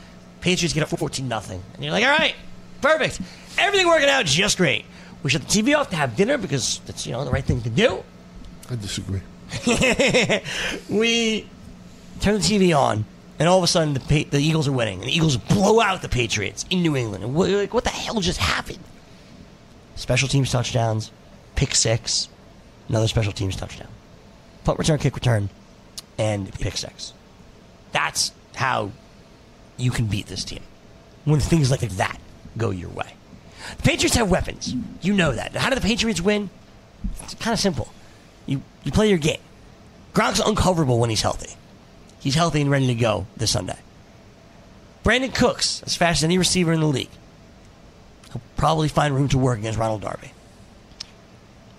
[0.41, 2.35] Patriots get up fourteen nothing, and you're like, "All right,
[2.81, 3.21] perfect.
[3.59, 4.85] Everything working out just great."
[5.23, 7.61] We shut the TV off to have dinner because that's you know the right thing
[7.63, 8.03] to do.
[8.71, 9.21] I disagree.
[10.89, 11.47] we
[12.21, 13.05] turn the TV on,
[13.41, 16.03] and all of a sudden the the Eagles are winning, and the Eagles blow out
[16.03, 17.25] the Patriots in New England.
[17.25, 18.79] And we're like, what the hell just happened?
[19.97, 21.11] Special teams touchdowns,
[21.57, 22.29] pick six,
[22.89, 23.89] another special teams touchdown,
[24.65, 25.49] punt return, kick return,
[26.19, 27.15] and pick six.
[27.93, 28.93] That's how
[29.79, 30.63] you can beat this team
[31.25, 32.21] when things like that
[32.59, 33.15] go your way.
[33.79, 34.75] The Patriots have weapons.
[35.01, 35.57] You know that.
[35.57, 36.51] How do the Patriots win?
[37.23, 37.89] It's kind of simple.
[38.45, 39.41] You you play your game.
[40.13, 41.57] Gronk's uncoverable when he's healthy.
[42.21, 43.79] He's healthy and ready to go this Sunday.
[45.05, 47.11] Brandin Cooks, as fast as any receiver in the league.
[48.31, 50.33] He'll probably find room to work against Ronald Darby.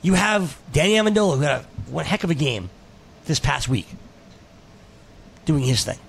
[0.01, 2.69] You have Danny Amendola, who had a, one heck of a game
[3.25, 3.88] this past week,
[5.45, 5.99] doing his thing.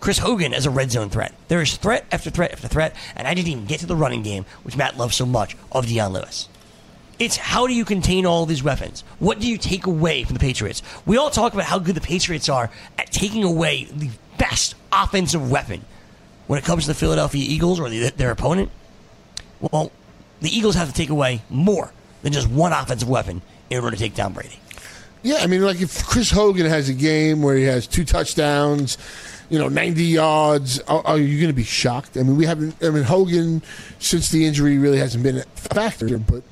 [0.00, 1.34] Chris Hogan as a red zone threat.
[1.48, 4.22] There is threat after threat after threat, and I didn't even get to the running
[4.22, 6.48] game, which Matt loves so much, of Dion Lewis.
[7.18, 9.02] It's how do you contain all these weapons?
[9.18, 10.82] What do you take away from the Patriots?
[11.06, 15.50] We all talk about how good the Patriots are at taking away the best offensive
[15.50, 15.82] weapon
[16.46, 18.70] when it comes to the Philadelphia Eagles or the, their opponent.
[19.60, 19.92] Well,
[20.40, 24.02] the Eagles have to take away more than just one offensive weapon in order to
[24.02, 24.58] take down Brady.
[25.22, 28.98] Yeah, I mean, like if Chris Hogan has a game where he has two touchdowns,
[29.48, 32.16] you know, 90 yards, are, are you going to be shocked?
[32.16, 33.62] I mean, we haven't, I mean, Hogan,
[33.98, 36.42] since the injury, really hasn't been a factor, but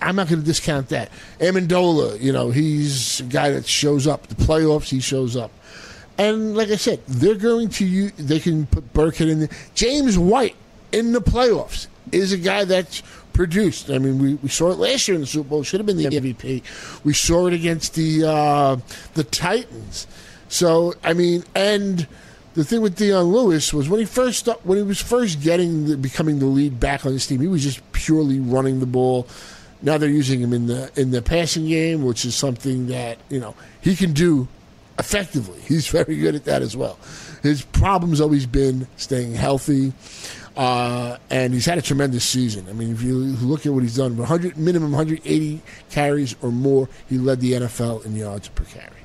[0.00, 1.10] I'm not going to discount that.
[1.40, 4.26] Amendola, you know, he's a guy that shows up.
[4.26, 5.50] The playoffs, he shows up.
[6.16, 9.50] And like I said, they're going to use, they can put Burkhead in there.
[9.74, 10.56] James White
[10.92, 13.88] in the playoffs is a guy that's produced.
[13.88, 15.62] I mean, we, we saw it last year in the Super Bowl.
[15.62, 17.04] Should have been the MVP.
[17.04, 18.76] We saw it against the uh,
[19.14, 20.08] the Titans.
[20.48, 22.08] So I mean, and
[22.54, 25.96] the thing with Dion Lewis was when he first when he was first getting the,
[25.96, 29.28] becoming the lead back on his team, he was just purely running the ball.
[29.82, 33.40] Now they're using him in the in the passing game, which is something that you
[33.40, 34.48] know he can do
[34.98, 35.60] effectively.
[35.60, 36.98] He's very good at that as well.
[37.42, 39.92] His problem's always been staying healthy,
[40.56, 42.66] uh, and he's had a tremendous season.
[42.68, 45.60] I mean, if you look at what he's done, 100 minimum 180
[45.90, 48.97] carries or more, he led the NFL in yards per carry.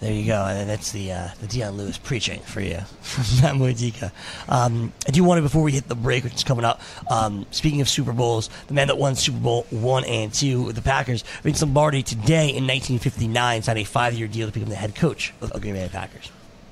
[0.00, 0.44] There you go.
[0.44, 4.12] And that's the uh, the Dion Lewis preaching for you from Matt Modica.
[4.48, 7.46] Um, I do want to, before we hit the break, which is coming up, um,
[7.50, 10.82] speaking of Super Bowls, the man that won Super Bowl one and two with the
[10.82, 14.94] Packers, Vince Lombardi, today in 1959 signed a five year deal to become the head
[14.94, 16.30] coach of the Green Bay Packers.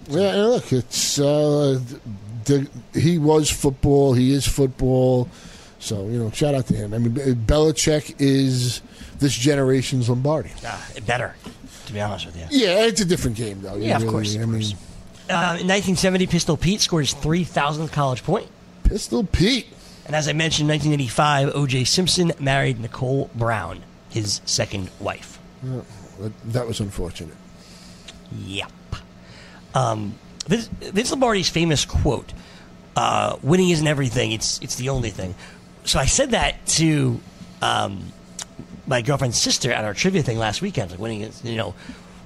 [0.09, 1.81] Yeah, and look, it's uh,
[2.45, 4.15] the, he was football.
[4.15, 5.29] He is football.
[5.79, 6.95] So you know, shout out to him.
[6.95, 8.83] I mean, Belichick is
[9.19, 10.51] this generation's Lombardi.
[10.65, 11.35] Ah, better,
[11.93, 12.47] to be honest with you.
[12.51, 13.77] Yeah, it's a different game though.
[13.77, 14.63] Yeah, of Really, course, of I mean.
[15.31, 18.49] Uh, in 1970, Pistol Pete scored his 3,000th college point.
[18.85, 19.67] Pistol Pete.
[20.07, 21.85] And as I mentioned, 1985, O.J.
[21.85, 25.39] Simpson married Nicole Brown, his second wife.
[25.63, 27.37] That, that was unfortunate.
[28.47, 28.73] Yep.
[29.75, 30.15] Um,
[30.47, 32.33] Vince, Vince Lombardi's famous quote,
[32.97, 35.35] uh, "Winning isn't everything; it's it's the only thing."
[35.85, 37.21] So I said that to
[37.63, 38.13] um,
[38.87, 40.91] my girlfriend's sister at our trivia thing last weekend.
[40.91, 41.75] Like winning is, you know,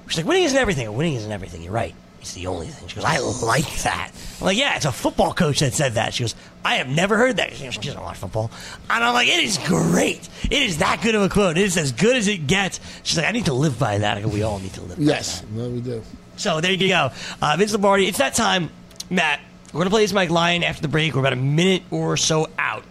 [0.08, 0.92] she's like, "Winning isn't everything.
[0.94, 1.94] Winning isn't everything." You're right.
[2.20, 2.88] It's the only thing.
[2.88, 6.14] She goes, "I like that." I'm like, "Yeah, it's a football coach that said that."
[6.14, 8.50] She goes, "I have never heard that." She, goes, she doesn't watch football,
[8.90, 10.28] and I'm like, "It is great.
[10.44, 11.56] It is that good of a quote.
[11.56, 14.18] It is as good as it gets." She's like, "I need to live by that."
[14.18, 15.10] I go, "We all need to live." by that.
[15.10, 16.02] Yes, no, we do.
[16.36, 17.10] So there you go.
[17.40, 18.70] Uh, Vince Lombardi, it's that time.
[19.08, 21.14] Matt, we're going to play this Mike Lying after the break.
[21.14, 22.84] We're about a minute or so out.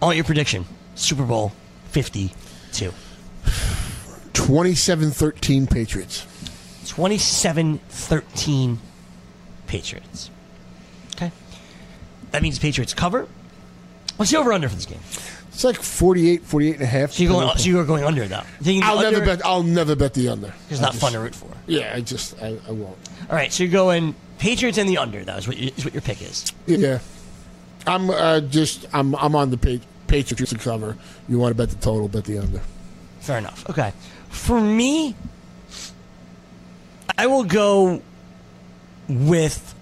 [0.00, 1.52] I want your prediction Super Bowl
[2.70, 2.92] 52.
[4.32, 6.26] 27-13 Patriots.
[6.88, 8.78] 27 13
[9.66, 10.30] Patriots.
[11.14, 11.30] Okay.
[12.30, 13.28] That means Patriots cover.
[14.16, 15.00] What's the over under for this game?
[15.48, 17.12] It's like 48, 48 and a half.
[17.12, 18.42] So you're going, so you're going under, though.
[18.82, 19.44] I'll under never bet.
[19.46, 20.52] I'll never bet the under.
[20.68, 21.48] It's not just- fun to root for.
[21.66, 22.96] Yeah, I just I, I won't.
[23.28, 25.94] All right, so you're going Patriots and the under, though, is what, you, is what
[25.94, 26.52] your pick is.
[26.66, 26.98] Yeah,
[27.86, 30.96] I'm uh, just I'm I'm on the pa- Patriots to cover.
[31.28, 32.08] You want to bet the total?
[32.08, 32.60] Bet the under.
[33.20, 33.68] Fair enough.
[33.70, 33.92] Okay.
[34.28, 35.14] For me,
[37.16, 38.02] I will go
[39.08, 39.74] with.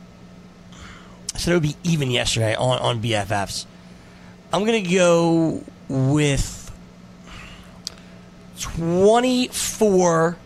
[1.34, 3.64] Said it would be even yesterday on, on BFFs.
[4.52, 6.70] I'm going to go with
[8.60, 10.36] 24.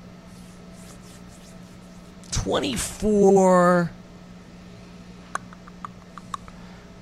[2.30, 3.90] 24.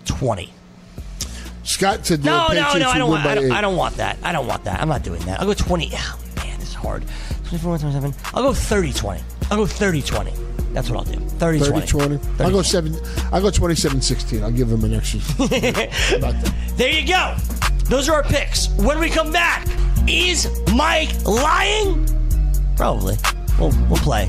[0.06, 0.52] 20.
[1.80, 2.90] Scott said No, no, no.
[2.90, 3.24] I don't want.
[3.24, 3.52] I don't.
[3.52, 4.18] I don't want that.
[4.22, 4.82] I don't want that.
[4.82, 5.40] I'm not doing that.
[5.40, 5.90] I'll go 20.
[5.94, 7.06] Oh, man, this is hard.
[7.48, 8.14] 24, 27.
[8.34, 9.22] I'll go 30, 20.
[9.50, 10.32] I'll go 30, 20.
[10.74, 11.18] That's what I'll do.
[11.18, 11.86] 30, 30 20.
[11.86, 12.16] 20.
[12.18, 12.94] 30, I'll go seven.
[13.32, 14.42] I'll go 27 16.
[14.42, 15.20] I'll give them an extra.
[16.76, 17.34] There you go.
[17.84, 18.68] Those are our picks.
[18.76, 19.66] When we come back,
[20.06, 22.06] is Mike lying?
[22.76, 23.16] Probably.
[23.58, 24.28] We'll, we'll play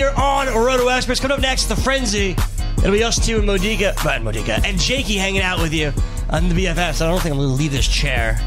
[0.00, 1.20] With you here on Roto Experts.
[1.20, 2.34] Coming up next, the frenzy.
[2.78, 5.92] It'll be us two and Modica, but Modica and Jakey hanging out with you
[6.30, 7.02] on the BFFs.
[7.02, 8.40] I don't think I'm going to leave this chair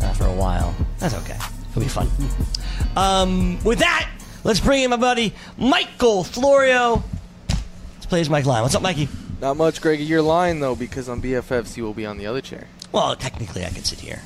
[0.00, 0.74] uh, for a while.
[1.00, 1.36] That's okay.
[1.70, 2.08] It'll be fun.
[2.96, 4.08] Um, with that,
[4.44, 7.04] let's bring in my buddy Michael Florio.
[7.48, 8.62] Let's play his Mike Lying.
[8.62, 9.08] What's up, Mikey?
[9.42, 10.00] Not much, Gregg.
[10.00, 12.68] You're lying though, because on BFFs you will be on the other chair.
[12.92, 14.22] Well, technically, I could sit here,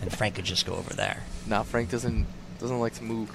[0.00, 1.22] and Frank could just go over there.
[1.46, 2.26] Now Frank doesn't
[2.58, 3.30] doesn't like to move.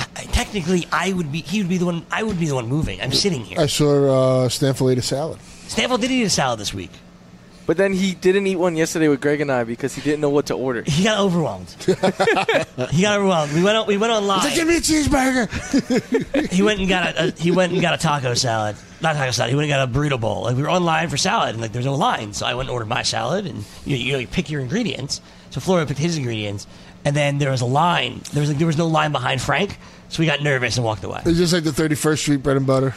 [0.00, 1.40] I, I- technically, I would be.
[1.42, 2.04] He would be the one.
[2.10, 3.00] I would be the one moving.
[3.00, 3.60] I'm sitting here.
[3.60, 5.40] I saw uh, Stanford ate a salad.
[5.68, 6.90] Stanford did eat a salad this week.
[7.70, 10.30] But then he didn't eat one yesterday with Greg and I because he didn't know
[10.30, 10.82] what to order.
[10.84, 11.68] He got overwhelmed.
[12.90, 13.52] he got overwhelmed.
[13.52, 14.40] We went on, we went online.
[14.40, 16.50] He's like, give me a cheeseburger.
[16.52, 18.74] he went and got a, a he went and got a taco salad.
[19.00, 19.50] Not taco salad.
[19.50, 20.42] He went and got a burrito bowl.
[20.42, 22.72] Like we were online for salad, and like there's no line, so I went and
[22.72, 25.20] ordered my salad, and you know, you, know, you pick your ingredients.
[25.50, 26.66] So Florio picked his ingredients,
[27.04, 28.20] and then there was a line.
[28.32, 31.04] There was like, there was no line behind Frank, so we got nervous and walked
[31.04, 31.22] away.
[31.24, 32.94] It's just like the 31st Street bread and butter.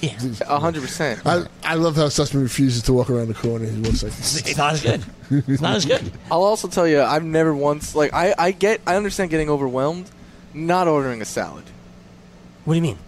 [0.00, 1.20] Yeah, A hundred percent.
[1.26, 3.66] I, I love how Sussman refuses to walk around the corner.
[3.66, 5.04] He looks like it's not as good.
[5.30, 6.10] It's not as good.
[6.30, 10.10] I'll also tell you, I've never once like I I get I understand getting overwhelmed,
[10.54, 11.64] not ordering a salad.
[12.64, 12.98] What do you mean?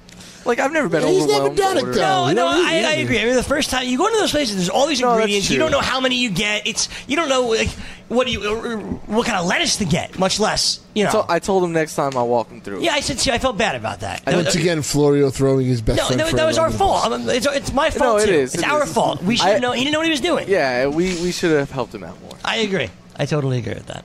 [0.45, 1.57] Like I've never been He's never overwhelmed.
[1.57, 2.23] done it, ordering- though.
[2.25, 2.89] No, you no, know, I, yeah.
[2.89, 3.21] I agree.
[3.21, 5.19] I mean, the first time you go into those places, there's all these No, that's
[5.21, 5.51] ingredients.
[5.51, 5.65] You true.
[5.65, 6.67] don't know how many you get.
[6.67, 7.69] It's you don't know like
[8.09, 8.77] what do you uh,
[9.07, 11.11] what kind of lettuce to get, much less you know.
[11.11, 12.83] So I told him next time I'll walk him through.
[12.83, 14.25] yeah, I said, see, I felt bad about that.
[14.25, 16.21] That Once was- again, Florio throwing his best No, friend.
[16.21, 17.07] that, Fred that was our under the fault.
[17.07, 18.33] I mean, it's, it's my fault it too.
[18.33, 18.93] is, It's it our is.
[18.93, 19.23] fault.
[19.23, 19.77] We should I- have known.
[19.77, 20.49] He didn't know what he was doing.
[20.49, 22.33] Yeah, we we should have helped him out more.
[22.45, 22.91] I agree.
[23.17, 24.05] I totally agree with that.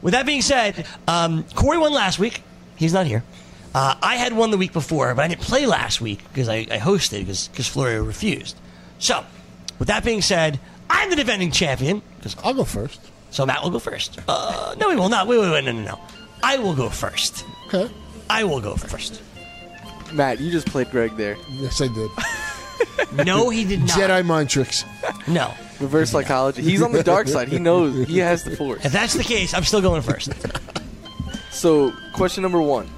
[0.00, 2.42] With that being said, um, Corey won last week.
[2.76, 3.22] He's not here.
[3.78, 6.66] Uh, I had one the week before, but I didn't play last week because I,
[6.68, 7.20] I hosted
[7.52, 8.56] because Florio refused.
[8.98, 9.24] So,
[9.78, 10.58] with that being said,
[10.90, 12.02] I'm the defending champion.
[12.20, 12.98] 'cause- I'll go first.
[13.30, 14.18] So Matt will go first.
[14.26, 15.28] Uh, no, he will not.
[15.28, 16.00] Wait, wait, wait, no, no, no.
[16.42, 17.44] I will go first.
[17.68, 17.88] Okay.
[18.28, 19.22] I will go first.
[20.12, 21.36] Matt, you just played Gregg there.
[21.48, 22.10] Yes, I did.
[23.26, 23.90] No, he did not.
[23.90, 24.84] Jedi mind tricks.
[25.28, 25.54] No.
[25.80, 26.62] Reverse psychology.
[26.62, 27.48] He's on the dark side.
[27.48, 28.06] He knows.
[28.08, 28.84] He has the force.
[28.84, 30.32] If that's the case, I'm still going first.
[31.50, 32.88] So, question number one: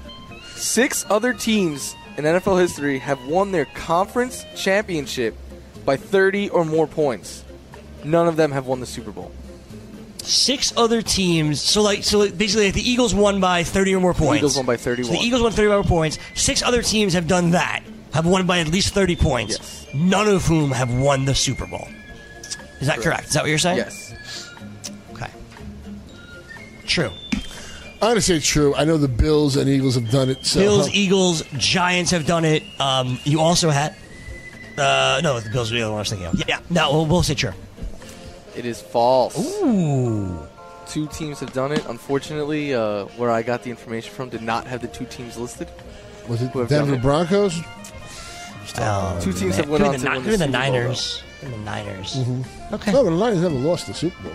[0.61, 5.35] Six other teams in NFL history have won their conference championship
[5.85, 7.43] by 30 or more points.
[8.03, 9.31] None of them have won the Super Bowl.
[10.19, 11.59] Six other teams.
[11.59, 14.29] So like, so like basically, like the Eagles won by 30 or more points.
[14.29, 16.19] The Eagles won by So the Eagles won 30 or more points.
[16.35, 17.83] Six other teams have done that.
[18.13, 19.57] Have won by at least 30 points.
[19.57, 19.87] Yes.
[19.95, 21.87] None of whom have won the Super Bowl.
[22.79, 23.29] Is that correct?
[23.29, 23.77] Is that what you're saying?
[23.77, 24.13] Yes.
[25.13, 25.31] Okay.
[26.85, 27.09] True.
[28.01, 28.73] I'm gonna say true.
[28.75, 30.43] I know the Bills and Eagles have done it.
[30.43, 32.63] So Bills, Eagles, Giants have done it.
[32.79, 33.95] Um, you also had.
[34.77, 36.35] Uh, no, the Bills were the other one I was thinking of.
[36.39, 36.59] Yeah, yeah.
[36.71, 37.51] No, we'll, we'll say true.
[38.55, 39.37] It is false.
[39.61, 40.47] Ooh.
[40.87, 41.85] Two teams have done it.
[41.85, 45.69] Unfortunately, uh, where I got the information from did not have the two teams listed.
[46.27, 47.01] was it Denver it.
[47.01, 47.59] Broncos?
[48.77, 49.51] Um, Two teams man.
[49.53, 51.23] have went on be to the, Ni- win could the the Super Bowl, Niners.
[51.39, 52.17] Could be the Niners.
[52.71, 52.91] Okay.
[52.91, 54.31] No, but the Lions never lost the Super Bowl.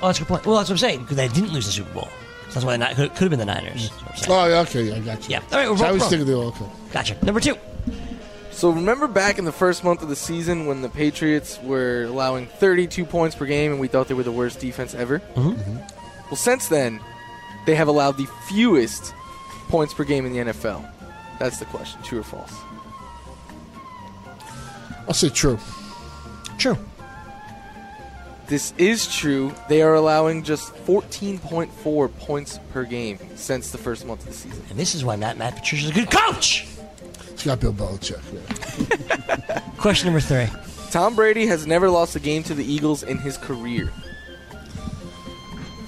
[0.00, 0.46] Oh, that's a good point.
[0.46, 2.08] Well, that's what I'm saying because they didn't lose the Super Bowl.
[2.54, 3.90] So that's why they could, could have been the Niners.
[3.90, 5.32] That's what Oh, yeah, okay, I got you.
[5.32, 5.40] Yeah.
[5.50, 6.10] All right, we're So I both was wrong.
[6.10, 6.66] thinking they all okay.
[6.92, 7.24] Gotcha.
[7.24, 7.56] Number two.
[8.52, 12.46] So remember back in the first month of the season when the Patriots were allowing
[12.46, 15.18] 32 points per game and we thought they were the worst defense ever?
[15.34, 15.76] Mm-hmm.
[16.30, 17.00] Well, since then,
[17.66, 19.12] they have allowed the fewest
[19.68, 20.88] points per game in the NFL.
[21.40, 22.00] That's the question.
[22.04, 22.54] True or false?
[25.08, 25.58] I'll say true.
[26.56, 26.78] True.
[28.46, 29.54] This is true.
[29.68, 34.62] They are allowing just 14.4 points per game since the first month of the season.
[34.70, 36.66] And this is why Matt Matt Patricia's a good coach.
[37.30, 38.20] It's got Bill Belichick.
[39.48, 39.60] Yeah.
[39.78, 40.46] Question number three.
[40.90, 43.90] Tom Brady has never lost a game to the Eagles in his career.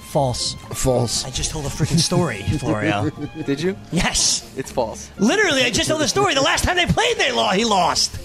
[0.09, 0.53] False.
[0.73, 1.25] False.
[1.25, 3.09] I just told a freaking story, Florio.
[3.45, 3.77] Did you?
[3.91, 4.51] yes.
[4.57, 5.11] It's false.
[5.19, 6.33] Literally, I just told the story.
[6.33, 7.57] The last time they played, they lost.
[7.57, 8.19] He lost.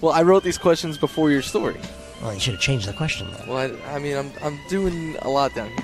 [0.00, 1.80] Well, I wrote these questions before your story.
[2.22, 3.28] Well, you should have changed the question.
[3.32, 3.48] Then.
[3.48, 5.76] Well, I, I mean, I'm, I'm doing a lot down here.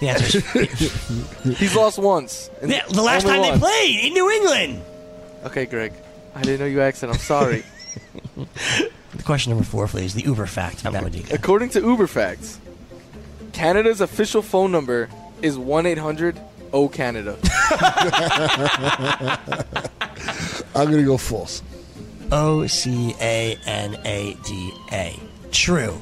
[0.00, 2.50] The answer is He's lost once.
[2.60, 3.62] and Yeah, the last only time they once.
[3.62, 4.82] played in New England.
[5.44, 5.94] Okay, Gregg.
[6.34, 7.08] I didn't know you asked it.
[7.08, 7.64] I'm sorry.
[8.36, 10.12] The question number four, please.
[10.12, 10.84] The Uber fact.
[10.84, 11.32] Matt Modica.
[11.34, 12.60] According to Uber Facts,
[13.54, 15.08] Canada's official phone number
[15.40, 16.38] is 1 800
[16.74, 17.38] O Canada.
[20.74, 21.62] I'm gonna go false.
[22.32, 25.18] O C A N A D A.
[25.52, 25.96] True.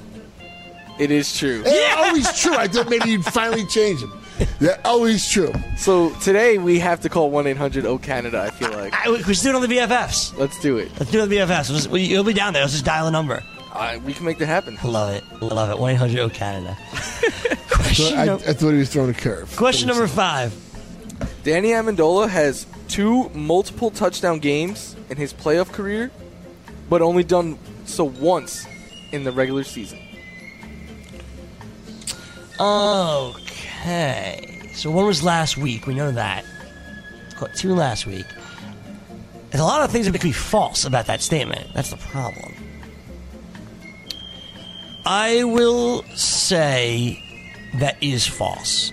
[0.98, 1.62] It is true.
[1.66, 2.54] Yeah, always true.
[2.54, 4.12] I thought maybe you'd finally change them.
[4.60, 5.52] Yeah, always true.
[5.76, 8.92] So today we have to call 1 800 O Canada, I feel like.
[8.94, 10.36] I, let's do it on the BFFs.
[10.38, 10.90] Let's do it.
[10.98, 11.68] Let's do it on the BFFs.
[11.68, 12.62] We'll just, we- you'll be down there.
[12.62, 13.42] Let's just dial a number.
[13.72, 14.78] Uh, we can make that happen.
[14.84, 15.24] Love it.
[15.42, 15.78] Love it.
[15.78, 16.76] 1 800 O Canada.
[16.92, 19.54] So Question, I, num- I thought he was throwing a curve.
[19.56, 20.54] question number five.
[21.42, 26.10] Danny Amendola has two multiple touchdown games in his playoff career,
[26.88, 28.66] but only done so once
[29.12, 29.98] in the regular season.
[32.60, 34.70] Okay.
[34.74, 35.86] So one was last week.
[35.86, 36.44] We know that.
[37.36, 38.26] Caught two last week.
[39.50, 41.68] There's a lot of things that could be false about that statement.
[41.74, 42.54] That's the problem.
[45.06, 47.22] I will say
[47.74, 48.92] that is false.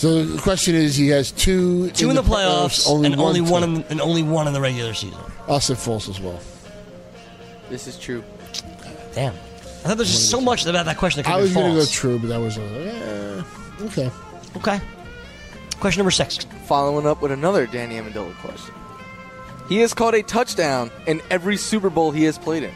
[0.00, 3.84] So the question is, he has two Two in, the, playoffs, and only one in,
[3.90, 5.20] and only one in the regular season.
[5.46, 6.40] I'll say false as well.
[7.68, 8.24] This is true.
[9.12, 9.34] Damn.
[9.34, 11.66] I thought there's just so much about that question that could I be was going
[11.66, 11.90] to go false.
[11.90, 14.10] true, but that was uh, eh, okay.
[14.56, 14.80] Okay.
[15.80, 16.46] Question number six.
[16.64, 18.74] Following up with another Danny Amendola question.
[19.68, 22.72] He has caught a touchdown in every Super Bowl he has played in.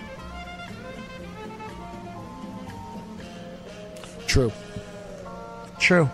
[4.26, 4.52] True.
[5.80, 6.10] True.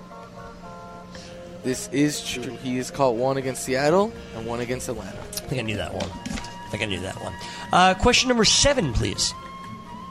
[1.63, 2.57] This is true.
[2.63, 5.19] He has caught one against Seattle and one against Atlanta.
[5.19, 6.09] I think I knew that one.
[6.11, 7.35] I think I knew that one.
[7.73, 9.35] Uh, question number seven, please.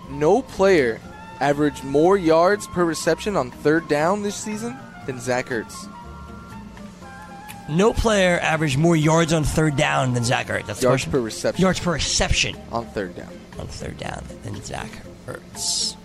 [0.10, 1.00] No player
[1.40, 5.90] averaged more yards per reception on third down this season than Zach Ertz.
[7.70, 10.66] No player averaged more yards on third down than Zach Ertz.
[10.66, 13.30] That's the Yards per reception Yards per reception on third down.
[13.60, 14.90] on third down than Zach
[15.28, 15.96] Ertz.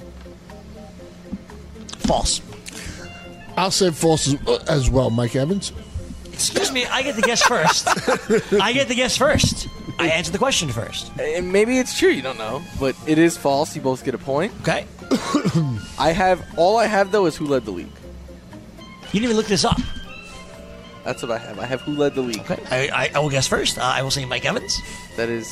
[2.00, 2.40] False.
[3.56, 4.36] I'll say false as,
[4.68, 5.72] as well, Mike Evans.
[6.34, 7.86] Excuse me, I get to guess first.
[8.60, 9.68] I get to guess first.
[10.00, 11.12] I answer the question first.
[11.18, 13.76] And maybe it's true, you don't know, but it is false.
[13.76, 14.52] You both get a point.
[14.62, 14.84] Okay?
[15.98, 17.86] I have all I have though is who led the league.
[17.86, 19.78] You didn't even look this up.
[21.04, 21.60] That's what I have.
[21.60, 22.40] I have who led the league.
[22.40, 22.60] Okay.
[22.68, 23.78] I, I, I will guess first.
[23.78, 24.76] Uh, I will say Mike Evans.
[25.16, 25.48] That is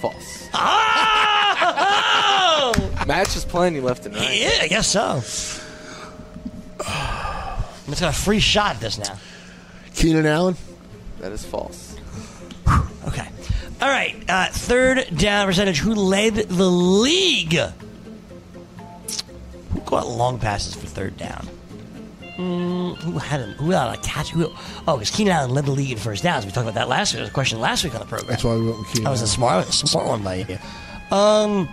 [0.00, 0.48] false.
[0.52, 1.12] Oh!
[3.06, 4.36] Matt's just playing left and right.
[4.36, 5.22] yeah, I guess so.
[7.86, 9.18] I'm just got a free shot at this now.
[9.94, 10.56] Keenan Allen.
[11.20, 11.96] That is false.
[13.06, 13.28] Okay.
[13.80, 14.16] All right.
[14.28, 15.78] Uh, third down percentage.
[15.78, 17.52] Who led the league?
[19.72, 21.46] Who caught long passes for third down?
[22.36, 24.30] Mm, who had a, who had a catch?
[24.30, 24.50] Who,
[24.88, 26.44] oh, because Keenan Allen led the league in first downs.
[26.44, 27.18] We talked about that last week.
[27.18, 28.28] There was a question last week on the program.
[28.28, 29.04] That's why we went with Keenan.
[29.04, 29.66] That was a Allen.
[29.66, 30.58] smart, smart one by you.
[31.16, 31.68] Um,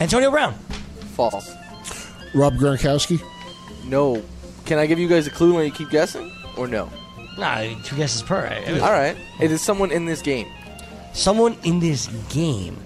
[0.00, 0.54] Antonio Brown.
[1.14, 1.52] False.
[2.34, 3.20] Rob Gronkowski.
[3.84, 4.22] No.
[4.66, 6.32] Can I give you guys a clue when you keep guessing?
[6.56, 6.90] Or no?
[7.36, 8.46] Nah, two guesses per.
[8.46, 9.16] I- I- All right.
[9.40, 10.46] It is someone in this game.
[11.12, 12.76] Someone in this game.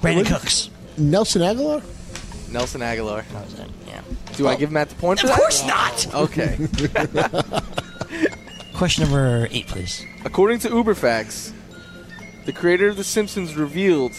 [0.00, 0.40] Brandin What?
[0.40, 0.70] Cooks.
[0.96, 1.82] Nelson Agholor.
[2.50, 3.24] Nelson Agholor.
[3.32, 3.70] That was it.
[3.86, 4.00] Yeah.
[4.36, 5.38] Do I give Matt the point for Of that?
[5.40, 6.14] course not.
[6.14, 6.56] Okay.
[8.76, 10.04] Question number eight, please.
[10.24, 11.52] According to Uber Facts,
[12.44, 14.12] the creator of The Simpsons revealed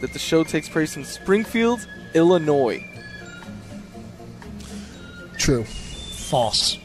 [0.00, 2.84] that the show takes place in Springfield, Illinois.
[5.38, 5.64] True.
[6.32, 6.78] False.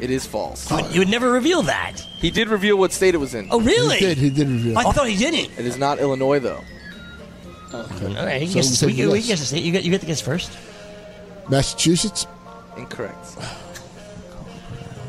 [0.00, 0.70] It is false.
[0.70, 1.98] You would, you would never reveal that.
[2.18, 3.48] He did reveal what state it was in.
[3.50, 3.96] Oh, really?
[3.96, 4.18] He did.
[4.18, 4.78] He did reveal.
[4.78, 5.58] I thought he didn't.
[5.58, 6.62] It is not Illinois, though.
[7.72, 9.26] All right, you So guess, we we, take we, a guess.
[9.26, 9.64] guess the state.
[9.64, 10.56] You get, you get to guess first.
[11.48, 12.28] Massachusetts.
[12.76, 13.16] Incorrect.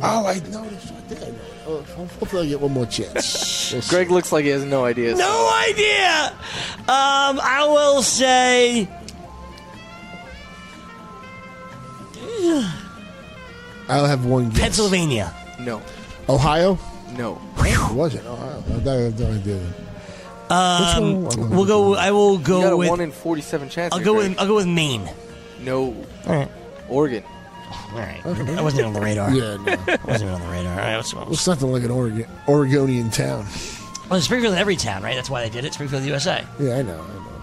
[0.01, 0.63] Oh, I know.
[0.69, 0.89] this.
[0.89, 1.37] I think I know.
[1.67, 1.81] Oh,
[2.19, 3.53] hopefully, I get one more chance.
[3.73, 3.89] We'll see.
[3.95, 5.11] Gregg looks like he has no idea.
[5.15, 6.33] so- No idea.
[6.87, 8.87] Um, I will say
[13.89, 14.59] I'll have one guess.
[14.61, 15.33] Pennsylvania.
[15.59, 15.81] No.
[16.29, 16.77] Ohio.
[17.17, 17.41] No.
[17.59, 18.63] It wasn't Ohio.
[18.67, 19.61] I don't- I have no idea.
[20.49, 21.49] Um, Which one?
[21.49, 21.95] we'll go.
[21.95, 22.89] I will go You got go a with.
[22.89, 23.91] 1 in 47 chance.
[23.93, 24.29] I'll there, go Gregg.
[24.29, 24.39] with.
[24.39, 25.09] I'll go with Maine.
[25.61, 25.93] No.
[26.25, 26.51] All right.
[26.89, 27.23] Oregon.
[27.91, 28.21] All right.
[28.25, 29.31] I wasn't even on the radar.
[29.33, 29.97] Yeah, no.
[30.05, 30.71] Wasn't even on the radar.
[30.73, 30.95] All right.
[30.97, 33.45] What's, what's, It's nothing like an Oregon, Oregonian town.
[34.09, 35.15] well, Springfield in every town, right?
[35.15, 35.73] That's why they did it.
[35.73, 36.45] Springfield, USA.
[36.59, 37.36] Yeah, I know, I know,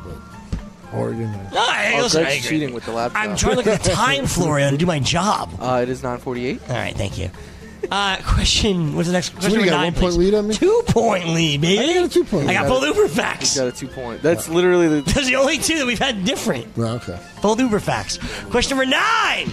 [0.94, 1.32] but Oregon.
[1.52, 2.40] No, I oh, Gregg's angry.
[2.40, 3.22] cheating with the laptop.
[3.22, 5.50] I'm trying to look at the time, Florio, to do my job.
[5.60, 6.60] Uh, it is 948.
[6.68, 7.30] All right, thank you.
[7.90, 8.94] Uh, question.
[8.94, 9.52] What's the next question?
[9.52, 10.18] what, you got a nine, one point please.
[10.18, 10.54] lead on me?
[10.54, 11.90] Two point lead, baby.
[11.90, 12.68] I got a two point I got lead.
[12.70, 13.56] both Uber He's facts.
[13.56, 14.22] got a two point.
[14.22, 15.00] That's literally the.
[15.02, 16.74] Those are the only two that we've had different.
[16.76, 17.18] Well, okay.
[17.42, 18.18] Both Uber facts.
[18.50, 19.52] Question number nine.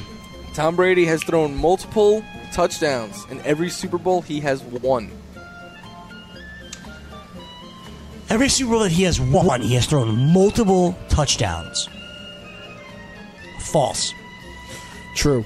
[0.53, 2.23] Tom Brady has thrown multiple
[2.53, 3.25] touchdowns.
[3.29, 5.11] In every Super Bowl, he has won.
[8.31, 11.89] Every Super Bowl that he has won, he has thrown multiple touchdowns.
[13.59, 14.13] False.
[15.17, 15.43] True.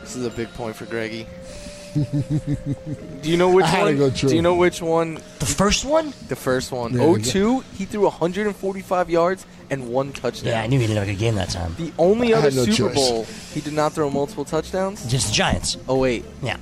[0.00, 1.28] This is a big point for Greggy.
[1.94, 3.96] Do you know which I had to one?
[3.98, 4.28] go true.
[4.30, 5.14] Do you know which one?
[5.38, 6.12] The first one?
[6.26, 6.94] The first one.
[6.94, 7.22] Yeah, Oh yeah.
[7.24, 7.60] two.
[7.78, 10.50] He threw 145 yards and one touchdown.
[10.50, 11.76] Yeah, I knew he didn't have a good game that time.
[11.78, 12.96] The only I other had no Super choice.
[12.96, 15.06] Bowl he did not throw multiple touchdowns.
[15.06, 15.76] Just the Giants.
[15.88, 16.24] Oh wait.
[16.42, 16.56] Yeah.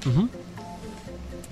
[0.00, 0.26] Mm-hmm.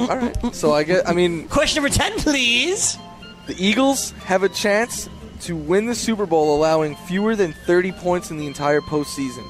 [0.00, 0.54] All right.
[0.54, 1.08] So I get.
[1.08, 2.98] I mean, Question number 10, please.
[3.46, 5.08] the Eagles have a chance
[5.42, 9.44] to win the Super Bowl, allowing fewer than 30 points in the entire postseason.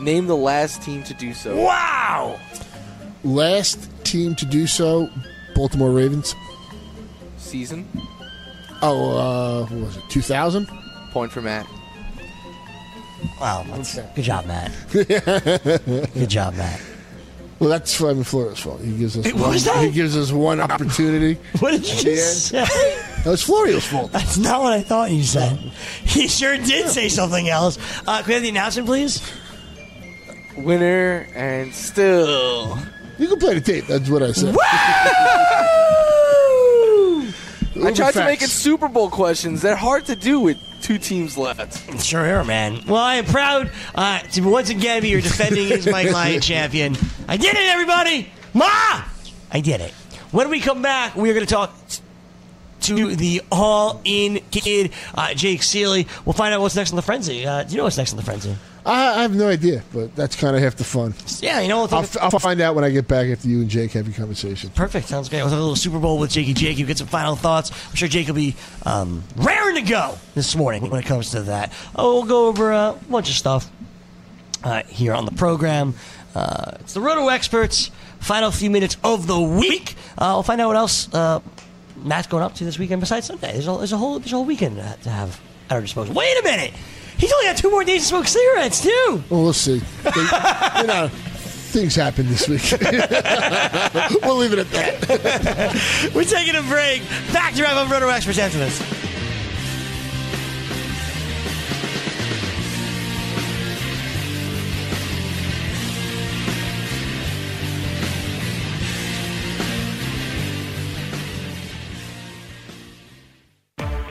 [0.00, 1.56] Name the last team to do so.
[1.56, 2.38] Wow.
[3.24, 5.08] Last team to do so,
[5.54, 6.34] Baltimore Ravens.
[7.36, 7.86] Season.
[8.82, 10.02] Oh, uh, what was it?
[10.08, 10.68] 2000?
[11.12, 11.66] Point for Matt.
[13.40, 13.64] Wow.
[13.68, 14.72] That's, Good job, Matt.
[14.92, 16.80] good job, Matt.
[17.62, 18.80] Well, that's Flavin Flores' fault.
[18.80, 19.42] He gives us Wait, one.
[19.42, 19.84] what was that?
[19.84, 21.38] He gives us one opportunity.
[21.60, 22.64] What did you just say?
[22.64, 24.10] That was Florio's fault.
[24.10, 25.56] That's not what I thought you said.
[26.04, 27.78] He sure did say something else.
[28.04, 29.22] Uh, can we have the announcement, please?
[30.56, 32.76] Winner and still.
[33.16, 33.86] You can play the tape.
[33.86, 34.56] That's what I said.
[37.76, 37.80] Woo!
[37.86, 39.62] I tried to make it Super Bowl questions.
[39.62, 40.58] They're hard to do with
[40.92, 42.02] two teams left.
[42.02, 42.82] Sure are, man.
[42.86, 46.96] Well, I am proud uh, to once again be your defending is Mike Lying champion.
[47.26, 48.30] I did it, everybody!
[48.52, 49.02] Ma!
[49.50, 49.92] I did it.
[50.32, 51.74] When we come back, we're going to talk
[52.82, 56.06] to the All In Kid, uh, Jake Seeley.
[56.26, 57.46] We'll find out what's next on the Frenzy.
[57.46, 58.54] Uh, do you know what's next on the Frenzy?
[58.84, 61.14] I, I have no idea, but that's kind of half the fun.
[61.40, 63.60] Yeah, you know, we'll I'll, f- I'll find out when I get back after you
[63.60, 64.70] and Jake have your conversation.
[64.70, 65.06] Perfect.
[65.08, 65.38] Sounds great.
[65.40, 66.78] We'll have a little Super Bowl with Jakey Jake.
[66.78, 67.70] You get some final thoughts.
[67.90, 71.42] I'm sure Jake will be um, raring to go this morning when it comes to
[71.42, 71.72] that.
[71.94, 73.70] Oh, we'll go over a bunch of stuff
[74.64, 75.94] uh, here on the program.
[76.34, 77.90] Uh, it's the Roto Experts.
[78.18, 79.94] Final few minutes of the week.
[80.18, 81.40] Uh, we'll find out what else uh,
[81.96, 83.52] Matt's going up to this weekend besides Sunday.
[83.52, 86.14] There's a, there's a whole there's a whole weekend to have at our disposal.
[86.14, 86.72] Wait a minute.
[87.22, 89.22] He's only got two more days to smoke cigarettes too.
[89.30, 89.78] Well, we'll see.
[90.02, 92.62] They- you know, things happen this week.
[94.22, 96.10] we'll leave it at that.
[96.16, 97.02] We're taking a break.
[97.32, 99.01] Back to wrap up Roto Experts after this.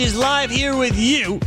[0.00, 1.38] Is live here with you.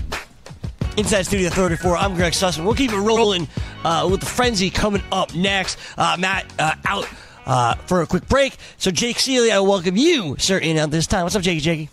[0.96, 2.66] Inside Studio 34, I'm Gregg Sussman.
[2.66, 3.48] We'll keep it rolling
[3.84, 5.80] uh, with the frenzy coming up next.
[5.98, 7.10] Uh, Matt uh, out
[7.48, 8.56] uh, for a quick break.
[8.78, 11.24] So, Jake Seeley, I welcome you, sir, in at this time.
[11.24, 11.90] What's up, Jakey Jakey?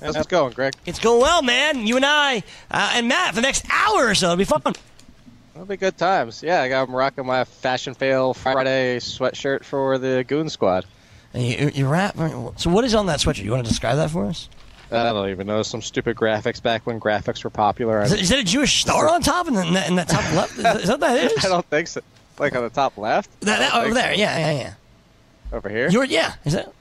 [0.00, 0.74] How's it going, Gregg?
[0.86, 1.84] It's going well, man.
[1.84, 4.26] You and I uh, and Matt for the next hour or so.
[4.26, 4.62] It'll be fun.
[5.56, 6.40] It'll be good times.
[6.40, 10.86] Yeah, I got, I'm rocking my Fashion Fail Friday sweatshirt for the Goon Squad.
[11.34, 12.16] And you, you rap.
[12.58, 13.42] So, what is on that sweatshirt?
[13.42, 14.48] You want to describe that for us?
[14.92, 18.02] I don't even know some stupid graphics back when graphics were popular.
[18.02, 20.56] Is, that- is that a Jewish star on top in, the, in, that top left?
[20.56, 21.44] Is that, is that that is?
[21.44, 22.00] I don't think so.
[22.38, 23.28] Like on the top left.
[23.40, 24.20] That, that, over there, so.
[24.20, 24.74] yeah, yeah, yeah.
[25.52, 25.88] Over here.
[25.90, 26.72] You're, yeah, is that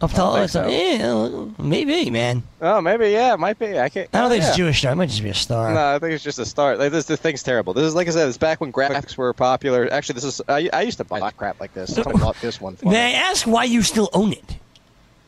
[0.00, 0.34] up tall?
[0.34, 0.70] think It's up- so.
[0.70, 2.42] Yeah, maybe, man.
[2.60, 3.78] Oh, maybe yeah, it might be.
[3.78, 4.08] I can't.
[4.12, 4.48] I don't think yeah.
[4.48, 4.92] it's a Jewish star.
[4.92, 5.72] It might just be a star.
[5.74, 6.76] No, I think it's just a star.
[6.76, 7.74] Like this, this thing's terrible.
[7.74, 8.28] This is like I said.
[8.28, 9.92] It's back when graphics were popular.
[9.92, 10.40] Actually, this is.
[10.48, 11.94] I, I used to buy crap like this.
[11.94, 12.78] Somebody bought this one.
[12.82, 12.90] Me.
[12.90, 14.56] May I ask why you still own it?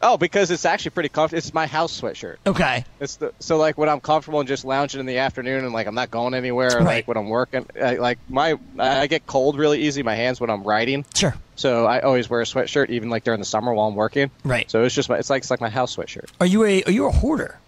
[0.02, 1.38] Oh, because it's actually pretty comfortable.
[1.38, 2.36] It's my house sweatshirt.
[2.44, 2.84] Okay.
[2.98, 5.86] It's the, so like when I'm comfortable and just lounging in the afternoon and like
[5.86, 6.70] I'm not going anywhere.
[6.70, 6.84] Right.
[6.84, 10.02] Like when I'm working, I, like my I get cold really easy.
[10.02, 11.04] My hands when I'm writing.
[11.14, 11.34] Sure.
[11.54, 14.30] So I always wear a sweatshirt even like during the summer while I'm working.
[14.44, 14.68] Right.
[14.70, 16.28] So it's just my, it's like it's like my house sweatshirt.
[16.40, 17.58] Are you a are you a hoarder?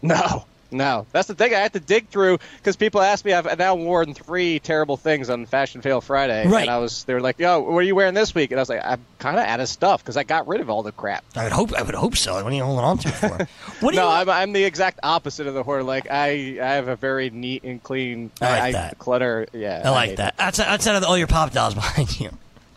[0.00, 1.54] No, no, that's the thing.
[1.54, 3.32] I had to dig through because people ask me.
[3.32, 6.62] I've now worn three terrible things on Fashion Fail Friday, Right.
[6.62, 8.62] and I was they were like, "Yo, what are you wearing this week?" And I
[8.62, 10.92] was like, "I'm kind of out of stuff because I got rid of all the
[10.92, 12.34] crap." I would hope I would hope so.
[12.34, 13.48] What are you holding on to for?
[13.80, 14.14] What no, you?
[14.14, 15.82] I'm, I'm the exact opposite of the hoarder.
[15.84, 18.30] Like I, I have a very neat and clean.
[18.40, 18.98] I like that.
[18.98, 19.46] clutter.
[19.52, 20.34] Yeah, I like hate that.
[20.38, 22.30] Outside, outside of all your pop dolls behind you.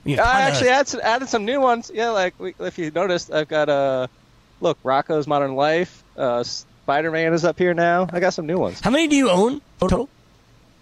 [0.06, 1.92] You I actually added some, added some new ones.
[1.94, 4.08] Yeah, like we, if you noticed, I've got uh,
[4.62, 6.04] look, Rocko's Modern Life.
[6.18, 6.44] Uh,
[6.90, 8.08] Spider Man is up here now.
[8.12, 8.80] I got some new ones.
[8.80, 10.10] How many do you own total?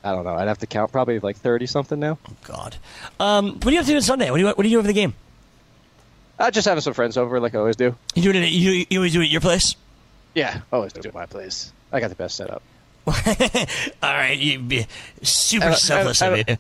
[0.05, 0.36] I don't know.
[0.36, 0.93] I'd have to count.
[0.93, 2.18] Probably like thirty something now.
[2.30, 2.78] Oh, God.
[3.20, 4.32] Um, what do you have to do on Sunday?
[4.32, 5.16] What do you What do you do over the game?
[6.39, 7.93] Uh, just having some friends over, like I always do.
[8.16, 8.38] You do it.
[8.38, 9.76] At, you you always do it at your place.
[10.34, 11.74] Yeah, always do it at my place.
[11.91, 12.64] I got the best setup.
[13.05, 13.14] all
[14.01, 14.88] right, you be
[15.24, 16.55] super selfless of you.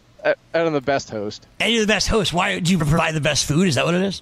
[0.53, 1.47] I'm the best host.
[1.61, 2.33] And you're the best host.
[2.33, 3.69] Why do you provide the best food?
[3.69, 4.21] Is that what it is?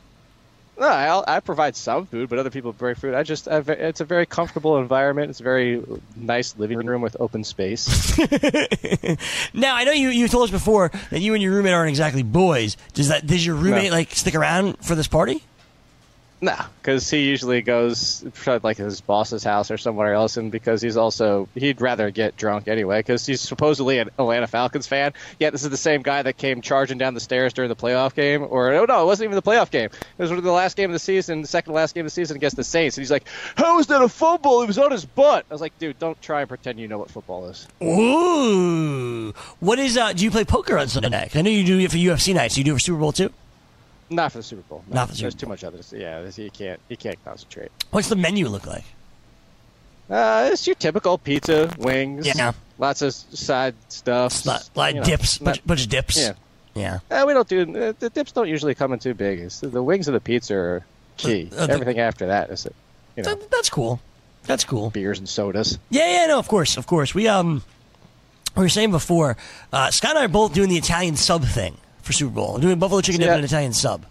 [0.78, 3.13] No, I'll, I provide some food, but other people bring food.
[3.13, 5.30] I just, I, it's a very comfortable environment.
[5.30, 5.82] It's a very
[6.17, 8.17] nice living room with open space.
[9.53, 12.23] Now I know you you told us before that you and your roommate aren't exactly
[12.23, 12.76] boys.
[12.93, 13.97] Does that does your roommate No.
[13.97, 15.41] like stick around for this party?
[16.41, 20.81] No, because he usually goes to like his boss's house or somewhere else, and because
[20.81, 25.13] he's also he'd rather get drunk anyway, because he's supposedly an Atlanta Falcons fan.
[25.39, 28.13] Yet this is the same guy that came charging down the stairs during the playoff
[28.15, 29.89] game, or oh no, it wasn't even the playoff game.
[30.17, 32.36] It was the last game of the season, the second last game of the season
[32.36, 33.25] against the Saints, and he's like,
[33.55, 34.61] "How is that a football?
[34.61, 36.97] It was on his butt." I was like, "Dude, don't try and pretend you know
[36.97, 40.13] what football is." Ooh, what is uh?
[40.13, 41.31] Do you play poker on Sunday night?
[41.31, 42.57] 'Cause I know you do it for UFC nights.
[42.57, 43.31] You do it for Super Bowl too.
[44.09, 44.83] Not for the Super Bowl.
[44.87, 45.31] No, Not for the Super Bowl.
[45.31, 45.97] There's too much other.
[45.97, 46.79] Yeah, this- you can't.
[46.89, 47.71] You can't concentrate.
[47.91, 48.83] What's the menu look like?
[50.09, 52.51] Uh, it's your typical pizza, wings, Yeah.
[52.77, 56.17] lots of side stuff, Lot, lot you know, dips, not- bunch, bunch of dips.
[56.17, 56.33] Yeah.
[56.75, 56.99] Yeah.
[57.09, 58.31] Uh, we don't do uh, the dips.
[58.31, 59.39] Don't usually come in too big.
[59.39, 60.85] It's, the wings of the pizza are
[61.17, 61.49] key.
[61.51, 62.67] Uh, uh, the- Everything after that is,
[63.15, 63.99] you know, That- that's cool.
[64.43, 64.91] That's cool.
[64.91, 65.79] beers and sodas.
[65.89, 67.15] Yeah, yeah, no, of course, of course.
[67.15, 67.63] We um,
[68.55, 69.37] we were saying before,
[69.73, 72.55] uh, Scott and I are both doing the Italian sub thing for Super Bowl.
[72.55, 73.33] I'm doing buffalo chicken dip Yeah.
[73.33, 74.05] and an Italian sub.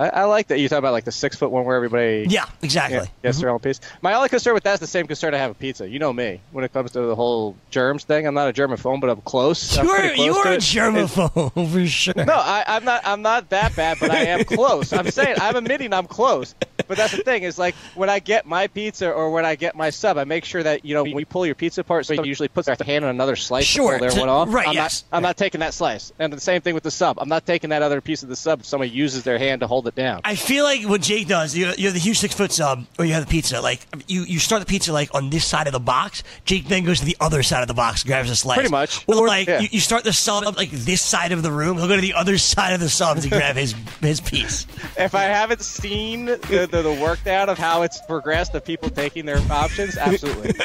[0.00, 2.46] I, I like that you talk about like the six foot one where everybody Yeah,
[2.62, 2.96] exactly.
[2.96, 3.42] yeah, gets mm-hmm.
[3.42, 3.80] their own piece.
[4.00, 5.86] My only concern with that is the same concern I have with pizza.
[5.86, 8.26] You know me when it comes to the whole germs thing.
[8.26, 9.76] I'm not a germaphobe, but I'm close.
[9.76, 11.04] I'm You're pretty close you're a it.
[11.06, 12.14] germaphobe for sure.
[12.24, 13.02] No, I, I'm not.
[13.04, 14.92] I'm not that bad, but I am close.
[14.94, 16.54] I'm saying I'm admitting I'm close.
[16.88, 19.76] But that's the thing is like when I get my pizza or when I get
[19.76, 22.14] my sub, I make sure that you know when you pull your pizza apart, so
[22.14, 24.52] you usually put their hand on another slice Sure, to- one off.
[24.52, 25.04] right, I'm yes.
[25.12, 27.18] Not, I'm not taking that slice, and the same thing with the sub.
[27.20, 28.60] I'm not taking that other piece of the sub.
[28.60, 30.20] If somebody uses their hand to hold it down.
[30.24, 33.04] I feel like what Jake does, you you have the huge six foot sub, or
[33.04, 33.60] you have the pizza.
[33.60, 36.22] Like you, you start the pizza like on this side of the box.
[36.44, 38.56] Jake then goes to the other side of the box, grabs a slice.
[38.56, 39.04] Pretty much.
[39.08, 39.60] Or like Yeah.
[39.60, 41.76] you, you start the sub up like this side of the room.
[41.78, 44.66] He'll go to the other side of the sub to grab his his piece.
[44.96, 48.90] If I haven't seen the, the, the work down of how it's progressed of people
[48.90, 50.52] taking their options, absolutely.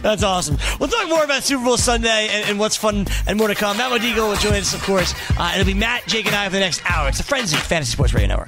[0.00, 0.56] That's awesome.
[0.78, 3.76] We'll talk more about Super Bowl Sunday and, and what's fun and more to come.
[3.76, 5.14] Matt Modica will join us, of course.
[5.38, 7.08] Uh, it'll be Matt, Jake, and I for the next hour.
[7.08, 8.46] It's the Frenzy Fantasy Sports Trainor.